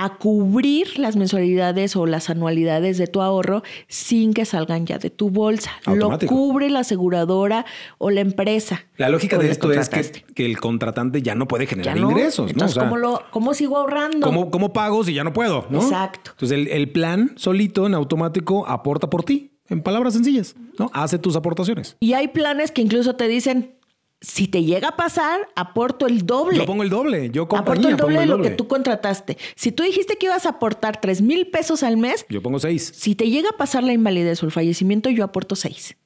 a 0.00 0.16
cubrir 0.16 0.98
las 0.98 1.16
mensualidades 1.16 1.94
o 1.94 2.06
las 2.06 2.30
anualidades 2.30 2.96
de 2.96 3.06
tu 3.06 3.20
ahorro 3.20 3.62
sin 3.86 4.32
que 4.32 4.46
salgan 4.46 4.86
ya 4.86 4.96
de 4.96 5.10
tu 5.10 5.28
bolsa. 5.28 5.72
Lo 5.84 6.18
cubre 6.20 6.70
la 6.70 6.80
aseguradora 6.80 7.66
o 7.98 8.08
la 8.08 8.22
empresa. 8.22 8.86
La 8.96 9.10
lógica 9.10 9.36
de 9.36 9.50
esto 9.50 9.70
es 9.70 9.90
que, 9.90 10.46
el 10.46 10.58
contratante 10.58 11.20
ya 11.20 11.34
no 11.34 11.46
puede 11.46 11.66
generar 11.66 11.98
ingresos. 11.98 12.50
Entonces, 12.50 12.78
¿cómo, 12.78 12.96
lo, 12.96 13.24
¿cómo, 13.30 13.52
sigo 13.52 13.76
ahorrando? 13.76 14.26
¿cómo, 14.26 14.50
¿cómo, 14.50 14.72
pago 14.72 15.04
si 15.04 15.12
ya 15.12 15.22
no 15.22 15.34
puedo? 15.34 15.66
Exacto. 15.70 16.30
Entonces, 16.30 16.56
el, 16.56 16.68
el, 16.68 16.90
plan 16.90 17.32
solito, 17.36 17.86
en 17.86 17.92
automático, 17.92 18.66
aporta 18.66 19.10
por 19.10 19.22
ti. 19.22 19.50
En 19.68 19.82
palabras 19.82 20.14
sencillas, 20.14 20.56
¿no? 20.78 20.90
Hace 20.94 21.18
tus 21.18 21.36
aportaciones. 21.36 21.98
Y 22.00 22.14
hay 22.14 22.28
planes 22.28 22.72
que 22.72 22.80
incluso 22.80 23.16
te 23.16 23.28
dicen, 23.28 23.76
si 24.20 24.48
te 24.48 24.64
llega 24.64 24.88
a 24.88 24.96
pasar, 24.96 25.48
aporto 25.56 26.06
el 26.06 26.26
doble. 26.26 26.58
Yo 26.58 26.66
pongo 26.66 26.82
el 26.82 26.90
doble. 26.90 27.30
Yo 27.30 27.42
Aporto 27.42 27.88
el 27.88 27.96
doble 27.96 28.20
de 28.20 28.26
lo 28.26 28.42
que 28.42 28.50
tú 28.50 28.68
contrataste. 28.68 29.38
Si 29.54 29.72
tú 29.72 29.82
dijiste 29.82 30.16
que 30.16 30.26
ibas 30.26 30.44
a 30.44 30.50
aportar 30.50 31.00
3 31.00 31.22
mil 31.22 31.46
pesos 31.46 31.82
al 31.82 31.96
mes. 31.96 32.26
Yo 32.28 32.42
pongo 32.42 32.58
6. 32.58 32.92
Si 32.94 33.14
te 33.14 33.30
llega 33.30 33.50
a 33.50 33.56
pasar 33.56 33.82
la 33.82 33.92
invalidez 33.92 34.42
o 34.42 34.46
el 34.46 34.52
fallecimiento, 34.52 35.08
yo 35.08 35.24
aporto 35.24 35.56
6. 35.56 35.96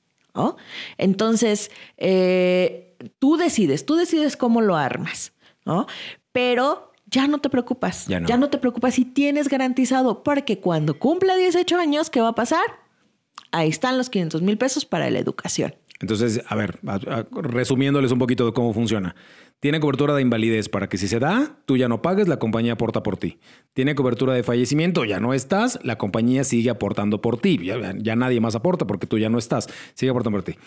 Entonces, 0.98 1.70
eh, 1.96 2.96
tú 3.18 3.37
decides, 3.37 3.87
tú 3.87 3.94
decides 3.94 4.37
cómo 4.37 4.61
lo 4.61 4.77
armas, 4.77 5.33
¿no? 5.64 5.87
Pero 6.33 6.92
ya 7.07 7.29
no 7.29 7.38
te 7.38 7.48
preocupas. 7.48 8.07
Ya 8.07 8.20
no. 8.20 8.29
ya 8.29 8.37
no 8.37 8.50
te 8.50 8.59
preocupas 8.59 8.94
si 8.94 9.05
tienes 9.05 9.48
garantizado, 9.48 10.22
porque 10.22 10.59
cuando 10.59 10.98
cumpla 10.98 11.37
18 11.37 11.77
años, 11.77 12.11
¿qué 12.11 12.20
va 12.20 12.29
a 12.29 12.35
pasar? 12.35 12.64
Ahí 13.53 13.68
están 13.68 13.96
los 13.96 14.11
500 14.11 14.42
mil 14.42 14.59
pesos 14.59 14.85
para 14.85 15.09
la 15.11 15.20
educación. 15.20 15.74
Entonces, 16.00 16.42
a 16.46 16.57
ver, 16.57 16.80
resumiéndoles 17.30 18.12
un 18.12 18.18
poquito 18.18 18.44
de 18.46 18.52
cómo 18.52 18.72
funciona. 18.72 19.14
Tiene 19.61 19.80
cobertura 19.80 20.14
de 20.14 20.22
invalidez 20.22 20.68
para 20.68 20.88
que 20.88 20.98
si 20.98 21.09
se 21.09 21.18
da, 21.18 21.57
tú 21.64 21.76
ya 21.76 21.88
no 21.88 22.02
pagues, 22.02 22.28
la 22.28 22.38
compañía 22.38 22.74
aporta 22.74 23.02
por 23.02 23.16
ti. 23.16 23.38
Tiene 23.72 23.94
cobertura 23.94 24.35
de 24.35 24.42
fallecimiento, 24.42 25.04
ya 25.04 25.20
no 25.20 25.33
estás, 25.33 25.78
la 25.83 25.96
compañía 25.96 26.44
sigue 26.44 26.68
aportando 26.68 27.22
por 27.22 27.38
ti. 27.38 27.59
Ya, 27.62 28.16
nadie 28.16 28.40
más 28.40 28.54
aporta 28.54 28.87
porque 28.87 29.07
tú 29.07 29.18
ya 29.18 29.30
no 29.30 29.38
estás, 29.38 29.68
sigue 29.94 30.11
aportando 30.11 30.38
por 30.38 30.44
ti. 30.44 30.59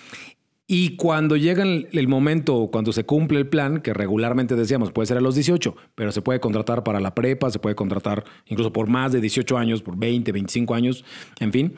Y 0.65 0.95
cuando 0.95 1.37
llega 1.37 1.63
el 1.63 2.07
momento, 2.07 2.69
cuando 2.71 2.91
se 2.91 3.05
cumple 3.05 3.37
el 3.37 3.47
plan, 3.47 3.81
que 3.81 3.93
regularmente 3.93 4.55
decíamos 4.55 4.91
puede 4.91 5.05
ser 5.05 5.17
a 5.17 5.21
los 5.21 5.35
18, 5.35 5.75
pero 5.95 6.11
se 6.11 6.21
puede 6.21 6.39
contratar 6.39 6.83
para 6.83 6.99
la 6.99 7.13
prepa, 7.15 7.51
se 7.51 7.59
puede 7.59 7.75
contratar 7.75 8.25
incluso 8.47 8.73
por 8.73 8.87
más 8.87 9.11
de 9.11 9.21
18 9.21 9.57
años, 9.57 9.81
por 9.81 9.95
20, 9.95 10.31
25 10.31 10.73
años, 10.73 11.05
en 11.39 11.53
fin, 11.53 11.75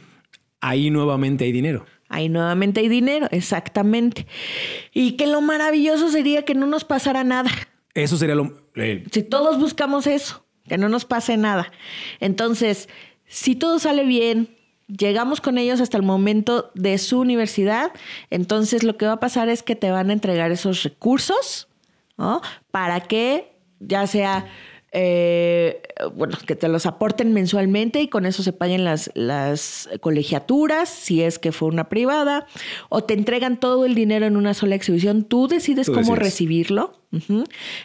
ahí 0.61 0.89
nuevamente 0.89 1.43
hay 1.43 1.51
dinero. 1.51 1.85
Ahí 2.09 2.27
nuevamente 2.27 2.81
hay 2.81 2.89
dinero, 2.89 3.27
exactamente. 3.31 4.25
Y 4.93 5.11
que 5.11 5.27
lo 5.27 5.41
maravilloso 5.41 6.09
sería 6.09 6.43
que 6.43 6.55
no 6.55 6.65
nos 6.65 6.83
pasara 6.83 7.23
nada. 7.23 7.51
Eso 7.93 8.17
sería 8.17 8.35
lo... 8.35 8.51
Si 9.11 9.23
todos 9.23 9.59
buscamos 9.59 10.07
eso, 10.07 10.45
que 10.67 10.77
no 10.77 10.89
nos 10.89 11.05
pase 11.05 11.37
nada. 11.37 11.71
Entonces, 12.19 12.89
si 13.25 13.55
todo 13.55 13.77
sale 13.77 14.05
bien, 14.05 14.49
llegamos 14.87 15.39
con 15.39 15.57
ellos 15.57 15.81
hasta 15.81 15.97
el 15.97 16.03
momento 16.03 16.71
de 16.73 16.97
su 16.97 17.19
universidad, 17.19 17.91
entonces 18.29 18.83
lo 18.83 18.97
que 18.97 19.05
va 19.05 19.13
a 19.13 19.19
pasar 19.19 19.49
es 19.49 19.61
que 19.61 19.75
te 19.75 19.91
van 19.91 20.09
a 20.09 20.13
entregar 20.13 20.51
esos 20.51 20.83
recursos, 20.83 21.67
¿no? 22.17 22.41
Para 22.71 23.01
que 23.01 23.53
ya 23.79 24.07
sea 24.07 24.47
eh, 24.91 25.81
bueno, 26.15 26.37
que 26.45 26.55
te 26.55 26.67
los 26.67 26.85
aporten 26.85 27.33
mensualmente 27.33 28.01
y 28.01 28.07
con 28.07 28.25
eso 28.25 28.41
se 28.41 28.53
paguen 28.53 28.83
las, 28.83 29.11
las 29.13 29.89
colegiaturas, 30.01 30.89
si 30.89 31.21
es 31.21 31.37
que 31.37 31.51
fue 31.51 31.67
una 31.67 31.89
privada, 31.89 32.47
o 32.89 33.03
te 33.03 33.13
entregan 33.13 33.59
todo 33.59 33.85
el 33.85 33.93
dinero 33.93 34.25
en 34.25 34.35
una 34.35 34.53
sola 34.53 34.75
exhibición, 34.75 35.23
tú 35.23 35.47
decides 35.47 35.89
cómo 35.89 36.15
recibirlo, 36.15 36.99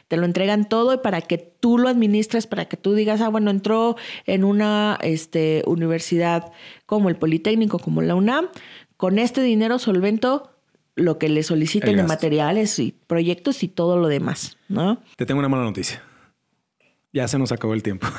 te 0.09 0.17
lo 0.17 0.25
entregan 0.25 0.69
todo 0.69 0.95
y 0.95 0.99
para 0.99 1.21
que 1.21 1.39
tú 1.39 1.79
lo 1.79 1.89
administres, 1.89 2.47
para 2.47 2.67
que 2.67 2.77
tú 2.77 2.95
digas, 2.95 3.21
ah, 3.21 3.29
bueno, 3.29 3.51
entró 3.51 3.97
en 4.27 4.45
una 4.45 4.99
este, 5.03 5.63
universidad 5.67 6.53
como 6.87 7.09
el 7.09 7.17
Politécnico, 7.17 7.79
como 7.79 8.03
la 8.03 8.15
UNAM, 8.15 8.49
con 8.97 9.19
este 9.19 9.43
dinero 9.43 9.79
solvento 9.79 10.51
lo 10.97 11.19
que 11.19 11.29
le 11.29 11.43
soliciten 11.43 11.97
de 11.97 12.05
materiales 12.05 12.79
y 12.79 12.93
proyectos 12.93 13.63
y 13.63 13.69
todo 13.69 13.99
lo 13.99 14.09
demás, 14.09 14.57
¿no? 14.69 15.03
Te 15.17 15.27
tengo 15.27 15.41
una 15.41 15.49
mala 15.49 15.65
noticia. 15.65 16.03
Ya 17.15 17.29
se 17.29 17.39
nos 17.39 17.53
acabó 17.53 17.75
el 17.75 17.83
tiempo. 17.85 18.09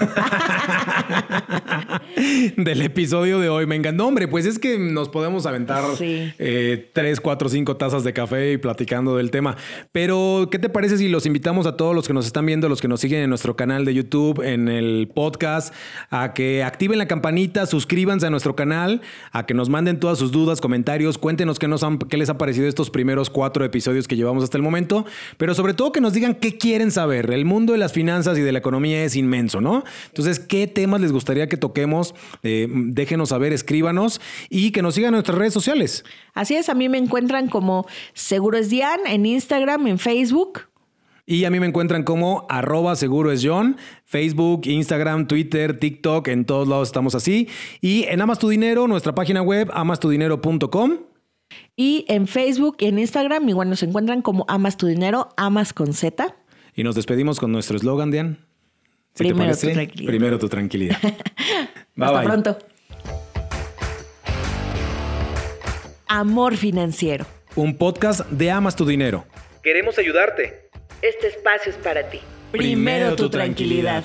Del 2.56 2.82
episodio 2.82 3.40
de 3.40 3.50
hoy. 3.50 3.66
Me 3.66 3.76
encantó, 3.76 4.08
hombre. 4.08 4.30
Pues 4.30 4.46
es 4.46 4.58
que 4.58 4.80
nos 4.80 5.10
podemos 5.10 5.46
aventar 5.46 5.84
eh, 6.00 6.92
tres, 6.94 7.20
cuatro, 7.20 7.50
cinco 7.50 7.76
tazas 7.76 8.06
de 8.06 8.14
café 8.14 8.54
y 8.54 8.58
platicando 8.58 9.18
del 9.18 9.32
tema. 9.32 9.58
Pero, 9.92 10.48
¿qué 10.50 10.60
te 10.60 10.70
parece 10.70 10.98
si 10.98 11.10
los 11.10 11.26
invitamos 11.26 11.68
a 11.68 11.76
todos 11.76 11.94
los 11.94 12.08
que 12.08 12.14
nos 12.14 12.26
están 12.26 12.46
viendo, 12.46 12.70
los 12.70 12.80
que 12.80 12.88
nos 12.88 13.02
siguen 13.02 13.22
en 13.24 13.30
nuestro 13.30 13.58
canal 13.58 13.84
de 13.84 13.94
YouTube, 13.94 14.42
en 14.42 14.70
el 14.70 15.10
podcast, 15.14 15.74
a 16.10 16.34
que 16.34 16.64
activen 16.64 16.98
la 16.98 17.08
campanita, 17.08 17.66
suscríbanse 17.66 18.28
a 18.28 18.30
nuestro 18.30 18.56
canal, 18.56 19.02
a 19.34 19.46
que 19.46 19.54
nos 19.54 19.68
manden 19.68 20.00
todas 20.00 20.18
sus 20.18 20.32
dudas, 20.32 20.62
comentarios, 20.62 21.18
cuéntenos 21.18 21.60
qué, 21.60 21.68
nos 21.68 21.84
qué 22.10 22.16
les 22.16 22.30
ha 22.30 22.38
parecido 22.38 22.70
estos 22.70 22.92
primeros 22.92 23.30
cuatro 23.30 23.66
episodios 23.66 24.08
que 24.08 24.16
llevamos 24.16 24.46
hasta 24.46 24.56
el 24.56 24.64
momento, 24.64 25.06
pero 25.36 25.54
sobre 25.54 25.74
todo 25.74 25.92
que 25.92 26.00
nos 26.00 26.14
digan 26.14 26.34
qué 26.36 26.58
quieren 26.58 26.92
saber. 26.92 27.30
El 27.32 27.44
mundo 27.44 27.74
de 27.74 27.80
las 27.80 27.92
finanzas 27.92 28.38
y 28.38 28.42
de 28.42 28.54
la 28.54 28.60
economía 28.60 28.85
es 28.94 29.16
inmenso, 29.16 29.62
¿no? 29.62 29.84
Entonces, 30.08 30.40
¿qué 30.40 30.68
temas 30.68 31.02
les 31.02 31.12
gustaría 31.12 31.48
que 31.48 31.58
toquemos? 31.58 32.14
Eh, 32.44 32.68
déjenos 32.70 33.30
saber, 33.30 33.54
escríbanos 33.54 34.22
y 34.50 34.72
que 34.72 34.82
nos 34.82 34.96
sigan 34.96 35.10
en 35.10 35.14
nuestras 35.14 35.38
redes 35.38 35.54
sociales. 35.54 36.04
Así 36.34 36.56
es, 36.56 36.70
a 36.70 36.74
mí 36.74 36.90
me 36.90 36.98
encuentran 36.98 37.48
como 37.50 37.86
Seguro 38.14 38.58
es 38.58 38.70
Dian 38.70 39.02
en 39.08 39.26
Instagram, 39.26 39.88
en 39.88 40.00
Facebook. 40.00 40.62
Y 41.28 41.46
a 41.46 41.50
mí 41.50 41.60
me 41.60 41.66
encuentran 41.66 42.04
como 42.04 42.46
arroba 42.50 42.96
seguro 42.96 43.32
es 43.32 43.42
John, 43.44 43.78
Facebook, 44.04 44.62
Instagram, 44.66 45.28
Twitter, 45.28 45.80
TikTok, 45.80 46.28
en 46.28 46.46
todos 46.46 46.68
lados 46.68 46.90
estamos 46.90 47.16
así. 47.16 47.50
Y 47.82 48.04
en 48.04 48.22
Amas 48.22 48.38
tu 48.38 48.48
Dinero, 48.48 48.88
nuestra 48.88 49.16
página 49.16 49.42
web, 49.42 49.72
amastudinero.com. 49.74 51.00
Y 51.76 52.06
en 52.08 52.28
Facebook 52.28 52.78
y 52.80 52.86
en 52.86 53.00
Instagram 53.00 53.50
igual 53.50 53.70
nos 53.70 53.82
encuentran 53.82 54.22
como 54.22 54.46
Amas 54.48 54.78
tu 54.78 54.86
Dinero, 54.86 55.30
Amas 55.36 55.74
con 55.74 55.94
Z. 55.94 56.36
Y 56.76 56.84
nos 56.84 56.94
despedimos 56.96 57.40
con 57.40 57.52
nuestro 57.52 57.76
eslogan, 57.76 58.12
Dian. 58.12 58.38
Primero 59.16 59.56
tu 59.56 59.68
tranquilidad. 59.72 60.08
Primero 60.08 60.40
tu 60.40 60.50
tranquilidad. 60.50 60.98
Hasta 61.98 62.22
pronto. 62.22 62.58
Amor 66.08 66.58
Financiero. 66.58 67.26
Un 67.56 67.78
podcast 67.78 68.30
de 68.30 68.52
Amas 68.52 68.76
tu 68.76 68.86
Dinero. 68.86 69.26
Queremos 69.64 69.98
ayudarte. 69.98 70.70
Este 71.02 71.28
espacio 71.28 71.72
es 71.72 71.78
para 71.78 72.10
ti. 72.10 72.20
Primero, 72.52 73.16
tu, 73.16 73.30
tranquilidad. 73.30 74.04